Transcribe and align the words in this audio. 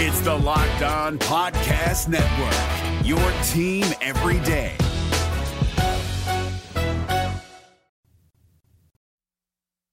It's 0.00 0.20
the 0.20 0.32
Locked 0.32 0.82
On 0.82 1.18
Podcast 1.18 2.06
Network, 2.06 3.04
your 3.04 3.18
team 3.48 3.84
every 4.00 4.38
day. 4.46 4.76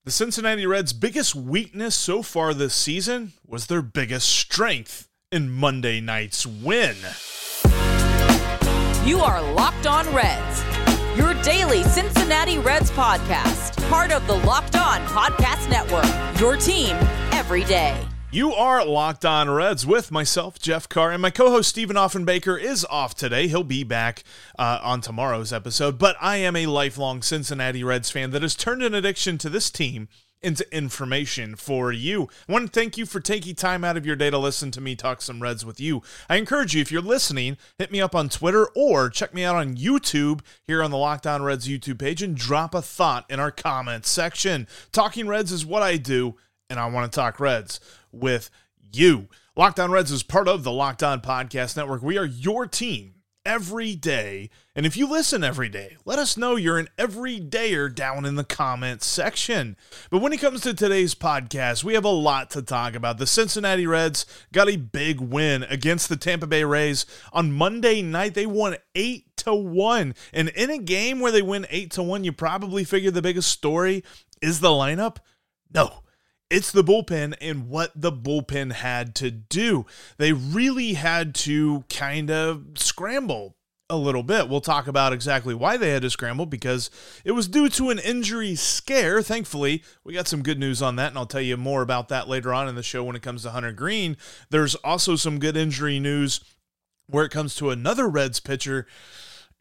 The 0.04 0.12
Cincinnati 0.12 0.68
Reds' 0.68 0.94
biggest 0.94 1.34
weakness 1.34 1.96
so 1.96 2.22
far 2.22 2.54
this 2.54 2.76
season 2.76 3.34
was 3.48 3.66
their 3.66 3.82
biggest 3.82 4.30
strength 4.30 5.10
in 5.32 5.50
Monday 5.50 6.00
night's 6.02 6.46
win. 6.46 6.96
You 9.04 9.22
are 9.22 9.42
Locked 9.54 9.88
On 9.88 10.06
Reds, 10.14 10.64
your 11.18 11.34
daily 11.42 11.82
Cincinnati 11.82 12.60
Reds 12.60 12.92
podcast, 12.92 13.76
part 13.90 14.12
of 14.12 14.28
the 14.28 14.36
Locked 14.46 14.76
On 14.76 15.00
Podcast 15.08 15.68
Network, 15.68 16.40
your 16.40 16.58
team 16.58 16.96
every 17.32 17.64
day. 17.64 18.00
You 18.36 18.52
are 18.52 18.86
Locked 18.86 19.24
On 19.24 19.50
Reds 19.50 19.86
with 19.86 20.12
myself, 20.12 20.60
Jeff 20.60 20.90
Carr, 20.90 21.14
and 21.14 21.22
my 21.22 21.30
co 21.30 21.52
host 21.52 21.70
Stephen 21.70 21.96
Offenbaker 21.96 22.62
is 22.62 22.84
off 22.90 23.16
today. 23.16 23.48
He'll 23.48 23.64
be 23.64 23.86
back 23.86 24.26
uh, 24.60 24.78
on 24.84 25.00
tomorrow's 25.00 25.54
episode, 25.54 25.98
but 25.98 26.18
I 26.20 26.36
am 26.36 26.58
a 26.58 26.66
lifelong 26.66 27.22
Cincinnati 27.22 27.82
Reds 27.82 28.12
fan 28.12 28.32
that 28.32 28.42
has 28.42 28.54
turned 28.54 28.84
an 28.84 28.94
addiction 28.94 29.38
to 29.38 29.50
this 29.50 29.70
team 29.70 30.10
into 30.42 30.70
information 30.76 31.56
for 31.56 31.94
you. 31.94 32.28
I 32.50 32.52
want 32.52 32.74
to 32.74 32.78
thank 32.78 32.98
you 32.98 33.06
for 33.06 33.22
taking 33.22 33.56
time 33.56 33.86
out 33.86 33.96
of 33.96 34.06
your 34.06 34.18
day 34.18 34.30
to 34.30 34.38
listen 34.38 34.70
to 34.72 34.82
me 34.82 34.98
talk 34.98 35.22
some 35.22 35.42
Reds 35.42 35.66
with 35.66 35.80
you. 35.80 36.04
I 36.30 36.36
encourage 36.36 36.76
you, 36.76 36.82
if 36.82 36.92
you're 36.92 37.02
listening, 37.02 37.56
hit 37.80 37.90
me 37.90 38.02
up 38.02 38.14
on 38.14 38.28
Twitter 38.28 38.68
or 38.76 39.10
check 39.10 39.34
me 39.34 39.46
out 39.46 39.56
on 39.56 39.78
YouTube 39.78 40.42
here 40.68 40.84
on 40.84 40.92
the 40.92 40.98
Locked 40.98 41.26
On 41.26 41.42
Reds 41.42 41.70
YouTube 41.70 42.00
page 42.00 42.22
and 42.22 42.36
drop 42.36 42.76
a 42.76 42.82
thought 42.82 43.26
in 43.30 43.40
our 43.40 43.50
comments 43.50 44.10
section. 44.10 44.68
Talking 44.92 45.26
Reds 45.26 45.54
is 45.54 45.66
what 45.66 45.82
I 45.82 45.96
do, 45.96 46.36
and 46.70 46.80
I 46.80 46.88
want 46.88 47.12
to 47.12 47.16
talk 47.16 47.40
Reds 47.40 47.80
with 48.12 48.50
you. 48.92 49.28
Locked 49.56 49.80
On 49.80 49.92
Reds 49.92 50.12
is 50.12 50.24
part 50.24 50.48
of 50.48 50.64
the 50.64 50.72
Locked 50.72 51.04
On 51.04 51.22
Podcast 51.22 51.78
Network. 51.78 52.02
We 52.02 52.18
are 52.18 52.26
your 52.26 52.68
team 52.68 53.16
every 53.46 53.96
day. 53.96 54.50
And 54.76 54.86
if 54.86 54.98
you 54.98 55.08
listen 55.08 55.44
every 55.44 55.70
day, 55.70 55.98
let 56.04 56.20
us 56.20 56.36
know 56.36 56.56
you're 56.56 56.80
an 56.80 56.90
everydayer 56.98 57.94
down 57.94 58.26
in 58.26 58.36
the 58.36 58.44
comments 58.44 59.06
section. 59.06 59.78
But 60.10 60.22
when 60.22 60.34
it 60.34 60.42
comes 60.42 60.62
to 60.62 60.74
today's 60.74 61.16
podcast, 61.16 61.84
we 61.84 61.94
have 61.94 62.04
a 62.04 62.10
lot 62.10 62.50
to 62.52 62.62
talk 62.62 62.96
about. 62.96 63.18
The 63.18 63.28
Cincinnati 63.28 63.86
Reds 63.86 64.26
got 64.52 64.68
a 64.68 64.78
big 64.78 65.22
win 65.22 65.64
against 65.64 66.10
the 66.10 66.18
Tampa 66.18 66.48
Bay 66.48 66.64
Rays 66.64 67.06
on 67.32 67.52
Monday 67.52 68.02
night. 68.02 68.34
They 68.34 68.48
won 68.48 68.78
8 68.96 69.38
to 69.38 69.54
1. 69.54 70.16
And 70.34 70.50
in 70.50 70.72
a 70.72 70.80
game 70.80 71.20
where 71.20 71.32
they 71.32 71.44
win 71.44 71.68
8 71.70 71.92
to 71.92 72.04
1, 72.04 72.24
you 72.24 72.34
probably 72.34 72.84
figure 72.84 73.12
the 73.12 73.22
biggest 73.22 73.50
story 73.50 74.04
is 74.42 74.60
the 74.60 74.70
lineup. 74.70 75.18
No, 75.74 76.02
it's 76.50 76.72
the 76.72 76.84
bullpen 76.84 77.36
and 77.42 77.70
what 77.70 77.92
the 77.96 78.12
bullpen 78.12 78.74
had 78.74 79.16
to 79.16 79.32
do. 79.32 79.86
They 80.18 80.34
really 80.34 80.94
had 80.94 81.34
to 81.36 81.84
kind 81.90 82.30
of 82.30 82.66
scramble 82.76 83.56
a 83.90 83.98
little 83.98 84.24
bit. 84.24 84.50
We'll 84.50 84.62
talk 84.62 84.88
about 84.88 85.14
exactly 85.14 85.54
why 85.54 85.78
they 85.78 85.92
had 85.92 86.02
to 86.02 86.10
scramble 86.10 86.46
because 86.46 86.90
it 87.24 87.32
was 87.32 87.48
due 87.48 87.70
to 87.70 87.90
an 87.90 88.00
injury 88.00 88.56
scare. 88.56 89.22
Thankfully, 89.22 89.84
we 90.04 90.14
got 90.14 90.28
some 90.28 90.42
good 90.42 90.60
news 90.60 90.82
on 90.82 90.96
that, 90.96 91.10
and 91.10 91.18
I'll 91.18 91.26
tell 91.26 91.42
you 91.42 91.58
more 91.58 91.82
about 91.82 92.10
that 92.10 92.28
later 92.28 92.54
on 92.54 92.68
in 92.68 92.76
the 92.76 92.84
show 92.84 93.04
when 93.04 93.16
it 93.16 93.22
comes 93.22 93.44
to 93.44 93.52
Hunter 93.52 93.72
Greene. 93.72 94.18
There's 94.50 94.76
also 94.76 95.16
some 95.16 95.40
good 95.40 95.56
injury 95.56 96.00
news 96.00 96.42
where 97.08 97.26
it 97.26 97.32
comes 97.32 97.56
to 97.56 97.70
another 97.70 98.08
Reds 98.08 98.40
pitcher, 98.40 98.88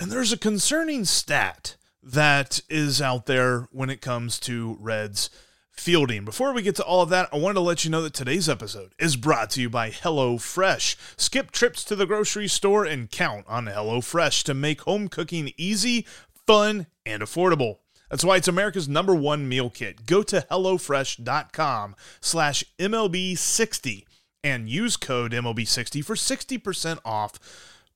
and 0.01 0.11
there's 0.11 0.33
a 0.33 0.39
concerning 0.39 1.05
stat 1.05 1.77
that 2.03 2.61
is 2.69 3.03
out 3.03 3.27
there 3.27 3.69
when 3.73 3.91
it 3.91 4.01
comes 4.01 4.39
to 4.41 4.77
Reds 4.81 5.29
fielding. 5.75 6.25
Before 6.25 6.53
we 6.53 6.63
get 6.63 6.77
to 6.77 6.85
all 6.85 7.03
of 7.03 7.11
that, 7.11 7.29
I 7.33 7.37
wanted 7.37 7.55
to 7.55 7.61
let 7.61 7.85
you 7.85 7.91
know 7.91 8.03
that 8.03 8.15
today's 8.15 8.49
episode 8.49 8.95
is 8.99 9.17
brought 9.17 9.51
to 9.51 9.61
you 9.61 9.69
by 9.69 9.91
HelloFresh. 9.91 10.97
Skip 11.21 11.51
trips 11.51 11.85
to 11.85 11.97
the 11.97 12.07
grocery 12.07 12.49
store 12.49 12.85
and 12.85 13.11
count 13.11 13.45
on 13.49 13.67
HelloFresh 13.67 14.45
to 14.45 14.55
make 14.55 14.83
home 14.83 15.09
cooking 15.09 15.53
easy, 15.57 16.07
fun, 16.47 16.87
and 17.05 17.23
affordable. 17.23 17.79
That's 18.09 18.25
why 18.25 18.37
it's 18.37 18.49
America's 18.49 18.89
number 18.89 19.15
one 19.15 19.49
meal 19.49 19.71
kit. 19.71 20.07
Go 20.07 20.23
to 20.23 20.47
HelloFresh.com 20.51 21.97
slash 22.21 22.65
MLB60 22.79 24.05
and 24.45 24.69
use 24.69 24.97
code 24.97 25.33
MLB60 25.33 26.05
for 26.05 26.15
60% 26.15 26.99
off 27.05 27.39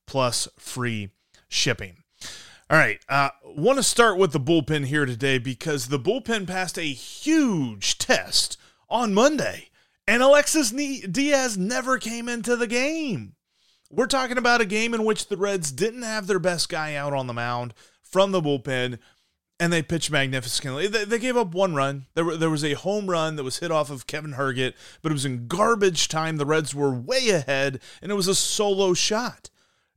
plus 0.05 0.47
free 0.57 1.11
shipping. 1.47 2.03
All 2.69 2.77
right. 2.77 2.99
Uh, 3.09 3.29
Want 3.43 3.77
to 3.77 3.83
start 3.83 4.17
with 4.17 4.31
the 4.31 4.39
bullpen 4.39 4.85
here 4.85 5.05
today 5.05 5.39
because 5.39 5.87
the 5.87 5.99
bullpen 5.99 6.45
passed 6.45 6.77
a 6.77 6.83
huge 6.83 7.97
test 7.97 8.57
on 8.89 9.13
Monday, 9.13 9.69
and 10.07 10.21
Alexis 10.21 10.69
Diaz 10.71 11.57
never 11.57 11.97
came 11.97 12.29
into 12.29 12.55
the 12.55 12.67
game. 12.67 13.33
We're 13.91 14.05
talking 14.05 14.37
about 14.37 14.61
a 14.61 14.65
game 14.65 14.93
in 14.93 15.03
which 15.03 15.27
the 15.27 15.37
Reds 15.37 15.71
didn't 15.71 16.03
have 16.03 16.27
their 16.27 16.39
best 16.39 16.69
guy 16.69 16.93
out 16.93 17.11
on 17.11 17.25
the 17.25 17.33
mound 17.33 17.73
from 18.03 18.31
the 18.31 18.41
bullpen, 18.41 18.99
and 19.59 19.73
they 19.73 19.81
pitched 19.81 20.11
magnificently. 20.11 20.85
They, 20.87 21.05
they 21.05 21.19
gave 21.19 21.35
up 21.37 21.55
one 21.55 21.73
run. 21.73 22.05
There, 22.13 22.23
were, 22.23 22.37
there 22.37 22.51
was 22.51 22.63
a 22.63 22.73
home 22.73 23.09
run 23.09 23.35
that 23.35 23.43
was 23.43 23.59
hit 23.59 23.71
off 23.71 23.89
of 23.89 24.05
Kevin 24.05 24.33
Herget, 24.33 24.73
but 25.01 25.11
it 25.11 25.13
was 25.13 25.25
in 25.25 25.47
garbage 25.47 26.07
time. 26.07 26.37
The 26.37 26.45
Reds 26.45 26.75
were 26.75 26.93
way 26.93 27.29
ahead, 27.29 27.81
and 28.01 28.11
it 28.11 28.15
was 28.15 28.27
a 28.27 28.35
solo 28.35 28.93
shot. 28.93 29.49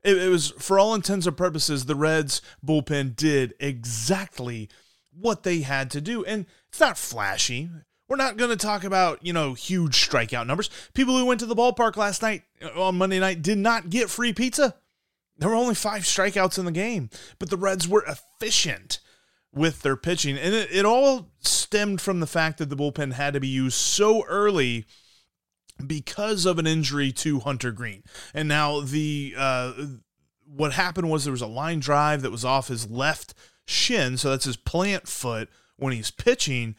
It, 0.05 0.19
it 0.19 0.29
was, 0.29 0.51
for 0.59 0.79
all 0.79 0.95
intents 0.95 1.27
and 1.27 1.37
purposes, 1.37 1.85
the 1.85 1.95
Reds 1.95 2.43
bullpen 2.65 3.15
did 3.15 3.55
exactly 3.61 4.69
what 5.13 5.43
they 5.43 5.61
had 5.61 5.91
to 5.93 6.01
do. 6.01 6.25
And 6.25 6.47
it's 6.69 6.81
not 6.81 6.99
flashy. 6.99 7.71
We're 8.09 8.17
not 8.17 8.37
going 8.37 8.51
to 8.51 8.57
talk 8.57 8.85
about, 8.85 9.25
you 9.25 9.33
know, 9.33 9.55
huge 9.55 10.09
strikeout 10.09 10.47
numbers. 10.47 10.71
People 10.93 11.17
who 11.17 11.25
went 11.25 11.41
to 11.41 11.47
the 11.47 11.55
ballpark 11.55 11.97
last 11.97 12.21
night 12.21 12.43
uh, 12.63 12.83
on 12.83 12.99
Monday 12.99 13.21
night 13.21 13.43
did 13.43 13.59
not 13.59 13.91
get 13.91 14.11
free 14.11 14.33
pizza. 14.33 14.75
There 15.39 15.49
were 15.49 15.55
only 15.55 15.75
five 15.75 16.03
strikeouts 16.03 16.59
in 16.59 16.67
the 16.67 16.73
game, 16.73 17.11
but 17.39 17.49
the 17.49 17.57
Reds 17.57 17.89
were 17.89 18.05
efficient 18.05 19.01
with 19.55 19.83
their 19.83 19.97
pitching. 19.97 20.37
And 20.37 20.55
it, 20.55 20.69
it 20.71 20.85
all 20.85 21.31
stemmed 21.41 22.01
from 22.01 22.21
the 22.21 22.27
fact 22.27 22.59
that 22.59 22.69
the 22.69 22.77
bullpen 22.77 23.15
had 23.15 23.35
to 23.35 23.41
be 23.41 23.49
used 23.49 23.77
so 23.77 24.25
early 24.27 24.85
because 25.87 26.47
of 26.47 26.59
an 26.59 26.67
injury 26.67 27.13
to 27.13 27.41
Hunter 27.41 27.73
Greene. 27.73 28.03
And 28.35 28.49
now 28.49 28.81
the 28.81 29.35
uh, 29.37 29.73
what 30.47 30.73
happened 30.73 31.11
was 31.11 31.25
there 31.25 31.33
was 31.33 31.43
a 31.43 31.47
line 31.47 31.81
drive 31.81 32.23
that 32.23 32.31
was 32.31 32.45
off 32.45 32.69
his 32.69 32.91
left 32.91 33.35
shin, 33.67 34.17
so 34.17 34.31
that's 34.31 34.45
his 34.45 34.57
plant 34.57 35.09
foot 35.09 35.49
when 35.77 35.93
he's 35.93 36.11
pitching. 36.11 36.77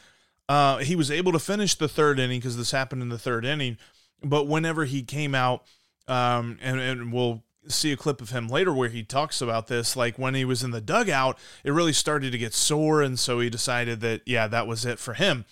Uh, 0.48 0.78
he 0.78 0.96
was 0.96 1.10
able 1.10 1.32
to 1.32 1.40
finish 1.40 1.76
the 1.76 1.88
third 1.88 2.20
inning 2.20 2.40
because 2.40 2.58
this 2.58 2.72
happened 2.72 3.02
in 3.02 3.10
the 3.10 3.18
third 3.18 3.46
inning. 3.46 3.78
But 4.24 4.48
whenever 4.48 4.86
he 4.86 5.04
came 5.04 5.34
out, 5.36 5.64
um, 6.08 6.58
and, 6.62 6.80
and 6.80 7.14
we'll 7.14 7.44
see 7.68 7.92
a 7.92 7.98
clip 7.98 8.22
of 8.22 8.30
him 8.30 8.48
later 8.48 8.74
where 8.74 8.90
he 8.90 9.04
talks 9.04 9.42
about 9.42 9.68
this, 9.68 9.96
like 9.96 10.20
when 10.20 10.36
he 10.36 10.46
was 10.46 10.64
in 10.64 10.72
the 10.72 10.82
dugout, 10.82 11.38
it 11.64 11.72
really 11.72 11.94
started 11.94 12.32
to 12.32 12.38
get 12.38 12.54
sore, 12.54 13.02
and 13.02 13.18
so 13.18 13.40
he 13.40 13.50
decided 13.50 14.02
that 14.02 14.22
yeah, 14.26 14.48
that 14.48 14.68
was 14.68 14.86
it 14.86 15.00
for 15.00 15.14
him. 15.14 15.46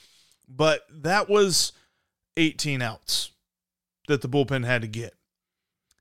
But 0.47 0.85
that 0.91 1.29
was 1.29 1.72
18 2.38 2.81
outs 2.81 3.31
that 4.07 4.22
the 4.22 4.29
bullpen 4.29 4.66
had 4.66 4.81
to 4.81 4.88
get. 4.88 5.13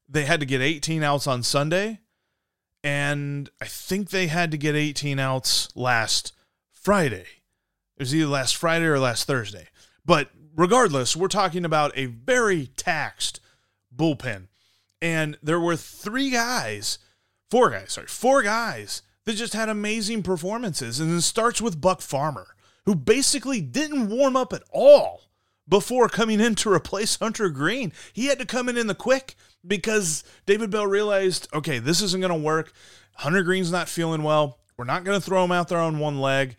They 0.08 0.24
had 0.24 0.40
to 0.40 0.46
get 0.46 0.60
18 0.60 1.02
outs 1.02 1.26
on 1.26 1.42
Sunday, 1.42 2.00
and 2.82 3.48
I 3.60 3.66
think 3.66 4.10
they 4.10 4.26
had 4.26 4.50
to 4.50 4.58
get 4.58 4.74
18 4.74 5.18
outs 5.18 5.68
last 5.76 6.32
Friday. 6.72 7.26
It 7.96 8.04
was 8.04 8.14
either 8.14 8.26
last 8.26 8.56
Friday 8.56 8.86
or 8.86 8.98
last 8.98 9.26
Thursday. 9.26 9.68
But 10.04 10.30
regardless, 10.56 11.14
we're 11.14 11.28
talking 11.28 11.64
about 11.64 11.96
a 11.96 12.06
very 12.06 12.66
taxed 12.66 13.40
bullpen. 13.94 14.48
And 15.02 15.38
there 15.42 15.60
were 15.60 15.76
three 15.76 16.30
guys, 16.30 16.98
four 17.50 17.70
guys, 17.70 17.92
sorry, 17.92 18.06
four 18.06 18.42
guys 18.42 19.02
that 19.24 19.34
just 19.34 19.52
had 19.52 19.68
amazing 19.68 20.22
performances. 20.22 21.00
And 21.00 21.16
it 21.16 21.22
starts 21.22 21.60
with 21.60 21.80
Buck 21.80 22.00
Farmer, 22.00 22.54
who 22.86 22.94
basically 22.94 23.60
didn't 23.60 24.08
warm 24.08 24.36
up 24.36 24.52
at 24.52 24.62
all 24.70 25.29
before 25.70 26.08
coming 26.08 26.40
in 26.40 26.54
to 26.56 26.72
replace 26.72 27.16
Hunter 27.16 27.48
Greene. 27.48 27.92
He 28.12 28.26
had 28.26 28.38
to 28.40 28.44
come 28.44 28.68
in 28.68 28.76
in 28.76 28.88
the 28.88 28.94
quick 28.94 29.36
because 29.66 30.24
David 30.44 30.70
Bell 30.70 30.86
realized, 30.86 31.48
okay, 31.54 31.78
this 31.78 32.02
isn't 32.02 32.20
going 32.20 32.32
to 32.32 32.38
work. 32.38 32.72
Hunter 33.14 33.42
Greene's 33.42 33.72
not 33.72 33.88
feeling 33.88 34.22
well. 34.22 34.58
We're 34.76 34.84
not 34.84 35.04
going 35.04 35.18
to 35.18 35.24
throw 35.24 35.44
him 35.44 35.52
out 35.52 35.68
there 35.68 35.78
on 35.78 35.98
one 35.98 36.20
leg. 36.20 36.56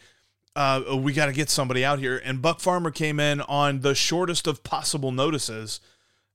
Uh, 0.56 0.98
we 0.98 1.14
got 1.14 1.28
to 1.28 1.34
get 1.34 1.50
somebody 1.50 1.84
out 1.84 2.00
here. 2.00 2.22
And 2.24 2.42
Buck 2.42 2.60
Farmer 2.60 2.92
came 2.92 3.20
in 3.20 3.42
on 3.42 3.82
the 3.82 3.96
shortest 3.96 4.48
of 4.48 4.64
possible 4.64 5.12
notices. 5.12 5.80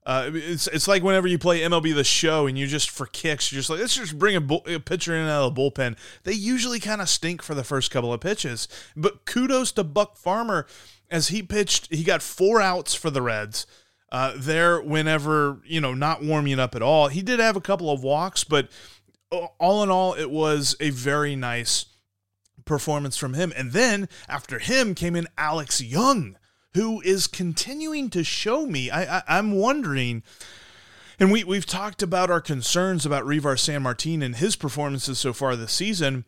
Uh, 0.07 0.31
it's 0.33 0.69
it's 0.69 0.87
like 0.87 1.03
whenever 1.03 1.27
you 1.27 1.37
play 1.37 1.61
MLB 1.61 1.93
The 1.93 2.05
Show 2.05 2.47
and 2.47 2.57
you 2.57 2.69
just 2.69 2.89
for 2.89 3.07
kicks, 3.07 3.51
you're 3.51 3.59
just 3.59 3.69
like 3.69 3.81
let's 3.81 3.97
just 3.97 4.17
bring 4.17 4.37
a, 4.37 4.41
bull, 4.41 4.63
a 4.67 4.79
pitcher 4.79 5.17
in 5.17 5.27
out 5.27 5.43
of 5.43 5.55
the 5.55 5.61
bullpen. 5.61 5.99
They 6.23 6.33
usually 6.33 6.79
kind 6.79 7.03
of 7.03 7.09
stink 7.09 7.43
for 7.43 7.55
the 7.55 7.65
first 7.65 7.91
couple 7.91 8.13
of 8.13 8.21
pitches, 8.21 8.69
but 8.97 9.25
kudos 9.27 9.73
to 9.73 9.85
Buck 9.85 10.17
Farmer 10.17 10.67
as 11.11 11.29
he 11.29 11.43
pitched, 11.43 11.93
he 11.93 12.05
got 12.05 12.23
four 12.23 12.61
outs 12.61 12.95
for 12.95 13.11
the 13.11 13.23
Reds. 13.23 13.67
Uh, 14.13 14.35
there, 14.37 14.81
whenever 14.81 15.61
you 15.65 15.81
know, 15.81 15.93
not 15.93 16.23
warming 16.23 16.61
up 16.61 16.77
at 16.77 16.83
all. 16.83 17.09
He 17.09 17.23
did 17.23 17.41
have 17.41 17.57
a 17.57 17.61
couple 17.61 17.91
of 17.91 18.05
walks, 18.05 18.45
but 18.45 18.69
all 19.59 19.83
in 19.83 19.91
all, 19.91 20.15
it 20.15 20.31
was 20.31 20.77
a 20.79 20.91
very 20.91 21.35
nice 21.35 21.87
performance 22.65 23.17
from 23.17 23.35
him. 23.35 23.53
And 23.57 23.73
then 23.73 24.09
after 24.29 24.61
him 24.61 24.95
came 24.95 25.17
in 25.17 25.27
Alex 25.37 25.81
Young, 25.81 26.37
who 26.77 27.01
is 27.01 27.27
continuing 27.27 28.11
to 28.11 28.23
show 28.23 28.67
me. 28.67 28.91
I, 28.91 29.19
I 29.19 29.23
I'm 29.29 29.53
wondering 29.53 30.23
And 31.19 31.33
we, 31.33 31.43
we've 31.43 31.65
talked 31.65 32.03
about 32.03 32.31
our 32.31 32.43
concerns 32.43 33.07
about 33.07 33.25
Reiver 33.25 33.57
Sanmartin 33.57 34.23
and 34.23 34.37
his 34.37 34.57
performances 34.57 35.19
so 35.19 35.33
far 35.33 35.57
this 35.57 35.73
season. 35.73 36.27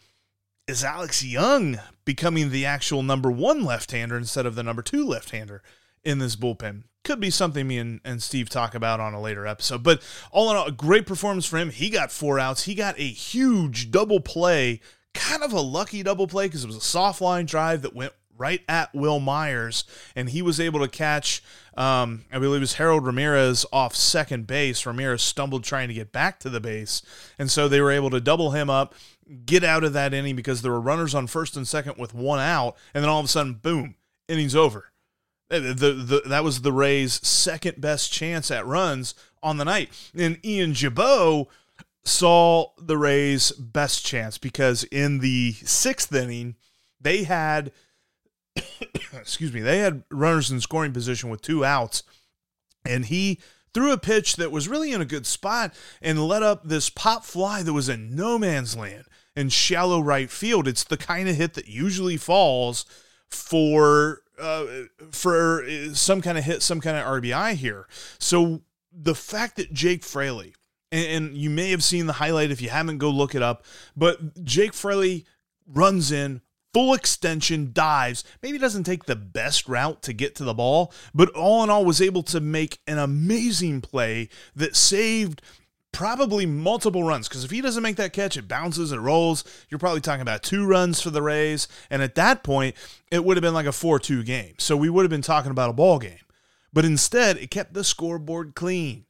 Is 0.66 0.82
Alex 0.82 1.22
Young 1.22 1.78
becoming 2.06 2.50
the 2.50 2.64
actual 2.64 3.02
number 3.02 3.30
one 3.30 3.62
left 3.64 3.90
hander 3.92 4.16
instead 4.16 4.46
of 4.46 4.54
the 4.54 4.62
number 4.62 4.82
two 4.82 5.06
left 5.06 5.30
hander 5.30 5.62
in 6.02 6.18
this 6.18 6.36
bullpen? 6.36 6.84
Could 7.04 7.20
be 7.20 7.30
something 7.30 7.66
me 7.66 7.78
and, 7.78 8.00
and 8.02 8.22
Steve 8.22 8.48
talk 8.48 8.74
about 8.74 9.00
on 9.00 9.12
a 9.12 9.20
later 9.20 9.46
episode. 9.46 9.82
But 9.82 10.02
all 10.30 10.50
in 10.50 10.56
all, 10.56 10.66
a 10.66 10.72
great 10.72 11.06
performance 11.06 11.44
for 11.44 11.58
him. 11.58 11.70
He 11.70 11.90
got 11.90 12.10
four 12.10 12.38
outs. 12.38 12.64
He 12.64 12.74
got 12.74 12.98
a 12.98 13.02
huge 13.02 13.90
double 13.90 14.20
play, 14.20 14.80
kind 15.12 15.42
of 15.42 15.52
a 15.52 15.60
lucky 15.60 16.02
double 16.02 16.26
play 16.26 16.46
because 16.46 16.64
it 16.64 16.68
was 16.68 16.76
a 16.76 16.80
soft 16.80 17.20
line 17.20 17.44
drive 17.44 17.82
that 17.82 17.94
went 17.94 18.12
right 18.38 18.62
at 18.68 18.94
Wil 18.94 19.18
Myers, 19.18 19.84
and 20.14 20.30
he 20.30 20.40
was 20.40 20.60
able 20.60 20.80
to 20.80 20.88
catch, 20.88 21.42
um, 21.76 22.24
I 22.32 22.38
believe 22.38 22.58
it 22.58 22.60
was 22.60 22.74
Harold 22.74 23.04
Ramirez 23.04 23.66
off 23.72 23.94
second 23.94 24.46
base. 24.46 24.86
Ramirez 24.86 25.22
stumbled 25.22 25.64
trying 25.64 25.88
to 25.88 25.94
get 25.94 26.12
back 26.12 26.38
to 26.40 26.48
the 26.48 26.60
base, 26.60 27.02
and 27.38 27.50
so 27.50 27.68
they 27.68 27.80
were 27.80 27.90
able 27.90 28.10
to 28.10 28.20
double 28.20 28.52
him 28.52 28.70
up, 28.70 28.94
get 29.44 29.64
out 29.64 29.84
of 29.84 29.92
that 29.92 30.14
inning 30.14 30.36
because 30.36 30.62
there 30.62 30.72
were 30.72 30.80
runners 30.80 31.14
on 31.14 31.26
first 31.26 31.56
and 31.56 31.68
second 31.68 31.96
with 31.98 32.14
one 32.14 32.40
out, 32.40 32.76
and 32.94 33.02
then 33.02 33.10
all 33.10 33.18
of 33.18 33.26
a 33.26 33.28
sudden, 33.28 33.54
boom, 33.54 33.96
inning's 34.28 34.56
over. 34.56 34.92
The, 35.50 35.72
the, 35.72 36.22
that 36.26 36.44
was 36.44 36.60
the 36.60 36.72
Rays' 36.72 37.26
second 37.26 37.80
best 37.80 38.12
chance 38.12 38.50
at 38.50 38.66
runs 38.66 39.14
on 39.42 39.56
the 39.56 39.64
night. 39.64 39.90
And 40.14 40.38
Ian 40.44 40.74
Gibaut 40.74 41.46
saw 42.04 42.72
the 42.76 42.98
Rays' 42.98 43.52
best 43.52 44.04
chance 44.04 44.36
because 44.36 44.84
in 44.84 45.20
the 45.20 45.52
sixth 45.52 46.14
inning, 46.14 46.56
they 47.00 47.24
had– 47.24 47.72
excuse 49.12 49.52
me, 49.52 49.60
they 49.60 49.78
had 49.78 50.04
runners 50.10 50.50
in 50.50 50.60
scoring 50.60 50.92
position 50.92 51.30
with 51.30 51.42
two 51.42 51.64
outs, 51.64 52.02
and 52.84 53.06
he 53.06 53.40
threw 53.74 53.92
a 53.92 53.98
pitch 53.98 54.36
that 54.36 54.50
was 54.50 54.68
really 54.68 54.92
in 54.92 55.00
a 55.00 55.06
good 55.06 55.26
spot 55.26 55.74
and 56.00 56.26
let 56.26 56.42
up 56.42 56.64
this 56.64 56.90
pop 56.90 57.24
fly 57.24 57.62
that 57.62 57.72
was 57.72 57.88
in 57.88 58.14
no 58.14 58.38
man's 58.38 58.76
land 58.76 59.04
in 59.36 59.48
shallow 59.48 60.00
right 60.00 60.30
field. 60.30 60.66
It's 60.66 60.84
the 60.84 60.96
kind 60.96 61.28
of 61.28 61.36
hit 61.36 61.54
that 61.54 61.68
usually 61.68 62.16
falls 62.16 62.84
for 63.28 64.22
uh, 64.38 64.64
for 65.10 65.64
some 65.92 66.20
kind 66.20 66.38
of 66.38 66.44
hit, 66.44 66.62
some 66.62 66.80
kind 66.80 66.96
of 66.96 67.04
RBI 67.04 67.54
here. 67.54 67.86
So 68.18 68.62
the 68.92 69.14
fact 69.14 69.56
that 69.56 69.72
Jake 69.72 70.04
Fraley, 70.04 70.54
and, 70.90 71.06
and 71.06 71.36
you 71.36 71.50
may 71.50 71.70
have 71.70 71.84
seen 71.84 72.06
the 72.06 72.14
highlight 72.14 72.50
if 72.50 72.62
you 72.62 72.68
haven't, 72.68 72.98
go 72.98 73.10
look 73.10 73.34
it 73.34 73.42
up, 73.42 73.64
but 73.96 74.44
Jake 74.44 74.74
Fraley 74.74 75.26
runs 75.66 76.12
in, 76.12 76.40
full 76.78 76.94
extension 76.94 77.72
dives. 77.72 78.22
Maybe 78.40 78.56
doesn't 78.56 78.84
take 78.84 79.06
the 79.06 79.16
best 79.16 79.68
route 79.68 80.00
to 80.02 80.12
get 80.12 80.36
to 80.36 80.44
the 80.44 80.54
ball, 80.54 80.92
but 81.12 81.28
all 81.30 81.64
in 81.64 81.70
all 81.70 81.84
was 81.84 82.00
able 82.00 82.22
to 82.22 82.38
make 82.38 82.78
an 82.86 82.98
amazing 82.98 83.80
play 83.80 84.28
that 84.54 84.76
saved 84.76 85.42
probably 85.90 86.46
multiple 86.46 87.02
runs 87.02 87.28
because 87.28 87.42
if 87.42 87.50
he 87.50 87.60
doesn't 87.60 87.82
make 87.82 87.96
that 87.96 88.12
catch, 88.12 88.36
it 88.36 88.46
bounces, 88.46 88.92
it 88.92 89.00
rolls. 89.00 89.42
You're 89.68 89.80
probably 89.80 90.02
talking 90.02 90.22
about 90.22 90.44
two 90.44 90.64
runs 90.64 91.00
for 91.00 91.10
the 91.10 91.20
Rays, 91.20 91.66
and 91.90 92.00
at 92.00 92.14
that 92.14 92.44
point, 92.44 92.76
it 93.10 93.24
would 93.24 93.36
have 93.36 93.42
been 93.42 93.54
like 93.54 93.66
a 93.66 93.70
4-2 93.70 94.24
game. 94.24 94.54
So 94.58 94.76
we 94.76 94.88
would 94.88 95.02
have 95.02 95.10
been 95.10 95.20
talking 95.20 95.50
about 95.50 95.70
a 95.70 95.72
ball 95.72 95.98
game. 95.98 96.20
But 96.72 96.84
instead, 96.84 97.38
it 97.38 97.50
kept 97.50 97.74
the 97.74 97.82
scoreboard 97.82 98.54
clean. 98.54 99.04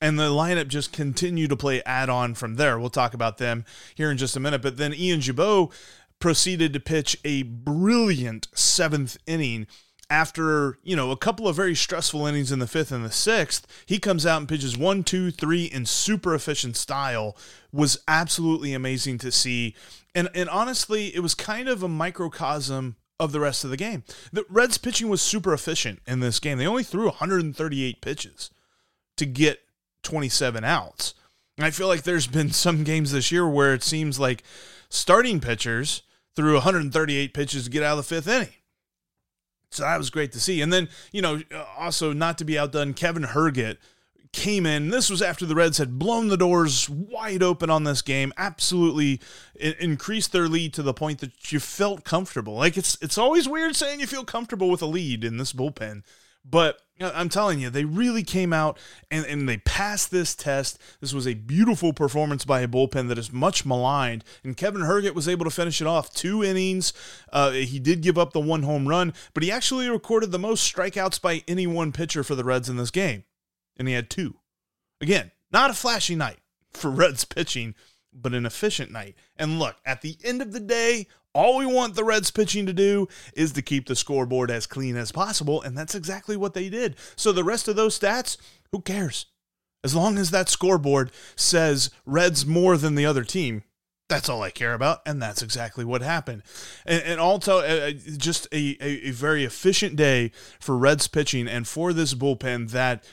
And 0.00 0.16
the 0.16 0.28
lineup 0.28 0.68
just 0.68 0.92
continued 0.92 1.50
to 1.50 1.56
play 1.56 1.82
add 1.84 2.08
on 2.08 2.34
from 2.34 2.54
there. 2.54 2.78
We'll 2.78 2.88
talk 2.88 3.14
about 3.14 3.38
them 3.38 3.64
here 3.96 4.12
in 4.12 4.16
just 4.16 4.36
a 4.36 4.40
minute. 4.40 4.62
But 4.62 4.76
then 4.76 4.94
Ian 4.94 5.18
Gibaut 5.18 5.72
proceeded 6.20 6.72
to 6.72 6.80
pitch 6.80 7.16
a 7.24 7.42
brilliant 7.42 8.48
seventh 8.52 9.16
inning 9.26 9.66
after 10.10 10.78
you 10.82 10.96
know 10.96 11.10
a 11.10 11.16
couple 11.16 11.46
of 11.46 11.56
very 11.56 11.74
stressful 11.74 12.26
innings 12.26 12.50
in 12.50 12.58
the 12.58 12.66
fifth 12.66 12.92
and 12.92 13.04
the 13.04 13.10
sixth. 13.10 13.66
He 13.86 13.98
comes 13.98 14.24
out 14.24 14.38
and 14.38 14.48
pitches 14.48 14.76
one 14.76 15.04
two 15.04 15.30
three 15.30 15.64
in 15.64 15.86
super 15.86 16.34
efficient 16.34 16.76
style. 16.76 17.36
Was 17.72 18.02
absolutely 18.08 18.72
amazing 18.72 19.18
to 19.18 19.32
see. 19.32 19.74
And 20.14 20.28
and 20.34 20.48
honestly 20.48 21.14
it 21.14 21.20
was 21.20 21.34
kind 21.34 21.68
of 21.68 21.82
a 21.82 21.88
microcosm 21.88 22.96
of 23.20 23.32
the 23.32 23.40
rest 23.40 23.64
of 23.64 23.70
the 23.70 23.76
game. 23.76 24.04
The 24.32 24.46
reds 24.48 24.78
pitching 24.78 25.08
was 25.08 25.20
super 25.20 25.52
efficient 25.52 26.00
in 26.06 26.20
this 26.20 26.38
game. 26.38 26.56
They 26.58 26.66
only 26.66 26.84
threw 26.84 27.06
138 27.06 28.00
pitches 28.00 28.50
to 29.16 29.26
get 29.26 29.60
27 30.02 30.64
outs. 30.64 31.14
And 31.56 31.66
i 31.66 31.70
feel 31.70 31.88
like 31.88 32.04
there's 32.04 32.28
been 32.28 32.50
some 32.50 32.84
games 32.84 33.12
this 33.12 33.32
year 33.32 33.46
where 33.48 33.74
it 33.74 33.82
seems 33.82 34.20
like 34.20 34.44
starting 34.88 35.40
pitchers 35.40 36.02
threw 36.38 36.54
138 36.54 37.34
pitches 37.34 37.64
to 37.64 37.70
get 37.70 37.82
out 37.82 37.98
of 37.98 38.08
the 38.08 38.14
fifth 38.14 38.28
inning. 38.28 38.54
So 39.72 39.82
that 39.82 39.98
was 39.98 40.08
great 40.08 40.30
to 40.32 40.40
see. 40.40 40.62
And 40.62 40.72
then, 40.72 40.88
you 41.10 41.20
know, 41.20 41.40
uh, 41.52 41.64
also 41.76 42.12
not 42.12 42.38
to 42.38 42.44
be 42.44 42.56
outdone, 42.56 42.94
Kevin 42.94 43.24
Herget 43.24 43.78
came 44.32 44.64
in. 44.64 44.90
This 44.90 45.10
was 45.10 45.20
after 45.20 45.44
the 45.44 45.56
Reds 45.56 45.78
had 45.78 45.98
blown 45.98 46.28
the 46.28 46.36
doors 46.36 46.88
wide 46.88 47.42
open 47.42 47.70
on 47.70 47.82
this 47.82 48.02
game, 48.02 48.32
absolutely 48.36 49.20
increased 49.56 50.30
their 50.30 50.46
lead 50.46 50.72
to 50.74 50.82
the 50.84 50.94
point 50.94 51.18
that 51.18 51.50
you 51.50 51.58
felt 51.58 52.04
comfortable. 52.04 52.54
Like 52.54 52.76
it's 52.76 52.96
it's 53.02 53.18
always 53.18 53.48
weird 53.48 53.74
saying 53.74 53.98
you 53.98 54.06
feel 54.06 54.24
comfortable 54.24 54.70
with 54.70 54.80
a 54.80 54.86
lead 54.86 55.24
in 55.24 55.38
this 55.38 55.52
bullpen. 55.52 56.04
But 56.44 56.80
I'm 57.00 57.28
telling 57.28 57.60
you, 57.60 57.70
they 57.70 57.84
really 57.84 58.22
came 58.22 58.52
out 58.52 58.78
and, 59.10 59.24
and 59.24 59.48
they 59.48 59.58
passed 59.58 60.10
this 60.10 60.34
test. 60.34 60.78
This 61.00 61.12
was 61.12 61.26
a 61.26 61.34
beautiful 61.34 61.92
performance 61.92 62.44
by 62.44 62.60
a 62.60 62.68
bullpen 62.68 63.08
that 63.08 63.18
is 63.18 63.32
much 63.32 63.64
maligned. 63.64 64.24
And 64.42 64.56
Kevin 64.56 64.82
Herget 64.82 65.14
was 65.14 65.28
able 65.28 65.44
to 65.44 65.50
finish 65.50 65.80
it 65.80 65.86
off. 65.86 66.12
Two 66.12 66.42
innings. 66.42 66.92
Uh, 67.32 67.52
he 67.52 67.78
did 67.78 68.00
give 68.00 68.18
up 68.18 68.32
the 68.32 68.40
one 68.40 68.64
home 68.64 68.88
run, 68.88 69.14
but 69.32 69.42
he 69.42 69.52
actually 69.52 69.88
recorded 69.88 70.32
the 70.32 70.38
most 70.38 70.74
strikeouts 70.74 71.20
by 71.20 71.44
any 71.46 71.66
one 71.66 71.92
pitcher 71.92 72.24
for 72.24 72.34
the 72.34 72.44
Reds 72.44 72.68
in 72.68 72.76
this 72.76 72.90
game. 72.90 73.24
And 73.76 73.86
he 73.86 73.94
had 73.94 74.10
two. 74.10 74.36
Again, 75.00 75.30
not 75.52 75.70
a 75.70 75.74
flashy 75.74 76.16
night 76.16 76.38
for 76.72 76.90
Reds 76.90 77.24
pitching, 77.24 77.74
but 78.12 78.34
an 78.34 78.46
efficient 78.46 78.90
night. 78.90 79.14
And 79.36 79.58
look, 79.58 79.76
at 79.84 80.02
the 80.02 80.16
end 80.24 80.42
of 80.42 80.52
the 80.52 80.60
day, 80.60 81.06
all 81.34 81.58
we 81.58 81.66
want 81.66 81.94
the 81.94 82.04
Reds 82.04 82.30
pitching 82.30 82.66
to 82.66 82.72
do 82.72 83.08
is 83.34 83.52
to 83.52 83.62
keep 83.62 83.86
the 83.86 83.96
scoreboard 83.96 84.50
as 84.50 84.66
clean 84.66 84.96
as 84.96 85.12
possible, 85.12 85.62
and 85.62 85.76
that's 85.76 85.94
exactly 85.94 86.36
what 86.36 86.54
they 86.54 86.68
did. 86.68 86.96
So 87.16 87.32
the 87.32 87.44
rest 87.44 87.68
of 87.68 87.76
those 87.76 87.98
stats, 87.98 88.36
who 88.72 88.80
cares? 88.80 89.26
As 89.84 89.94
long 89.94 90.18
as 90.18 90.30
that 90.30 90.48
scoreboard 90.48 91.12
says 91.36 91.90
Reds 92.04 92.44
more 92.44 92.76
than 92.76 92.94
the 92.94 93.06
other 93.06 93.24
team, 93.24 93.62
that's 94.08 94.28
all 94.28 94.42
I 94.42 94.50
care 94.50 94.74
about, 94.74 95.00
and 95.06 95.20
that's 95.20 95.42
exactly 95.42 95.84
what 95.84 96.02
happened. 96.02 96.42
And, 96.86 97.02
and 97.02 97.20
also, 97.20 97.58
uh, 97.58 97.88
uh 97.88 97.90
just 98.16 98.46
a, 98.52 98.76
a, 98.80 99.08
a, 99.08 99.10
very 99.10 99.44
efficient 99.44 99.96
day 99.96 100.32
for 100.58 100.76
Reds 100.76 101.08
pitching 101.08 101.46
and 101.46 101.68
for 101.68 101.92
this 101.92 102.14
bullpen 102.14 102.70
that 102.70 103.04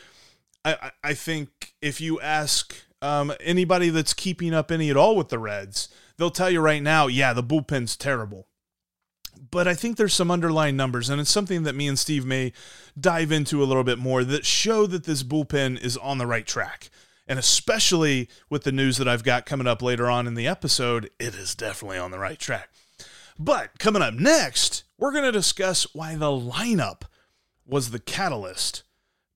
I, 0.64 0.92
I 1.04 1.14
think 1.14 1.74
if 1.82 2.02
you 2.02 2.20
ask 2.22 2.76
um, 3.02 3.34
anybody 3.40 3.90
that's 3.90 4.14
keeping 4.14 4.54
up 4.54 4.72
any 4.72 4.90
at 4.90 4.98
all 4.98 5.16
with 5.16 5.30
the 5.30 5.38
Reds, 5.38 5.90
they'll 6.18 6.32
tell 6.32 6.50
you 6.50 6.62
right 6.62 6.82
now, 6.82 7.08
yeah, 7.08 7.34
the 7.34 7.44
bullpen's 7.44 7.96
terrible. 7.98 8.48
But 9.52 9.68
I 9.68 9.74
think 9.74 9.98
there's 9.98 10.14
some 10.14 10.32
underlying 10.32 10.78
numbers, 10.78 11.10
and 11.10 11.20
it's 11.20 11.30
something 11.30 11.64
that 11.64 11.76
me 11.76 11.88
and 11.88 12.00
Steve 12.00 12.26
may 12.26 12.54
dive 13.00 13.32
into 13.32 13.62
a 13.62 13.66
little 13.66 13.84
bit 13.84 14.00
more 14.00 14.24
that 14.24 14.46
show 14.46 14.86
that 14.88 15.04
this 15.04 15.24
bullpen 15.24 15.80
is 15.82 15.98
on 15.98 16.18
the 16.18 16.28
right 16.28 16.46
track. 16.46 16.90
And 17.28 17.40
especially 17.40 18.30
with 18.50 18.64
the 18.64 18.72
news 18.72 18.98
that 18.98 19.08
I've 19.08 19.24
got 19.24 19.46
coming 19.46 19.68
up 19.68 19.82
later 19.82 20.10
on 20.10 20.28
in 20.28 20.36
the 20.36 20.48
episode, 20.48 21.10
it 21.20 21.36
is 21.36 21.56
definitely 21.56 21.98
on 21.98 22.12
the 22.12 22.20
right 22.20 22.40
track. 22.40 22.70
But 23.38 23.80
coming 23.80 24.02
up 24.02 24.14
next, 24.14 24.84
we're 24.98 25.12
going 25.12 25.26
to 25.26 25.32
discuss 25.32 25.94
why 25.94 26.16
the 26.16 26.28
lineup 26.28 27.02
was 27.66 27.90
the 27.90 28.00
catalyst 28.00 28.84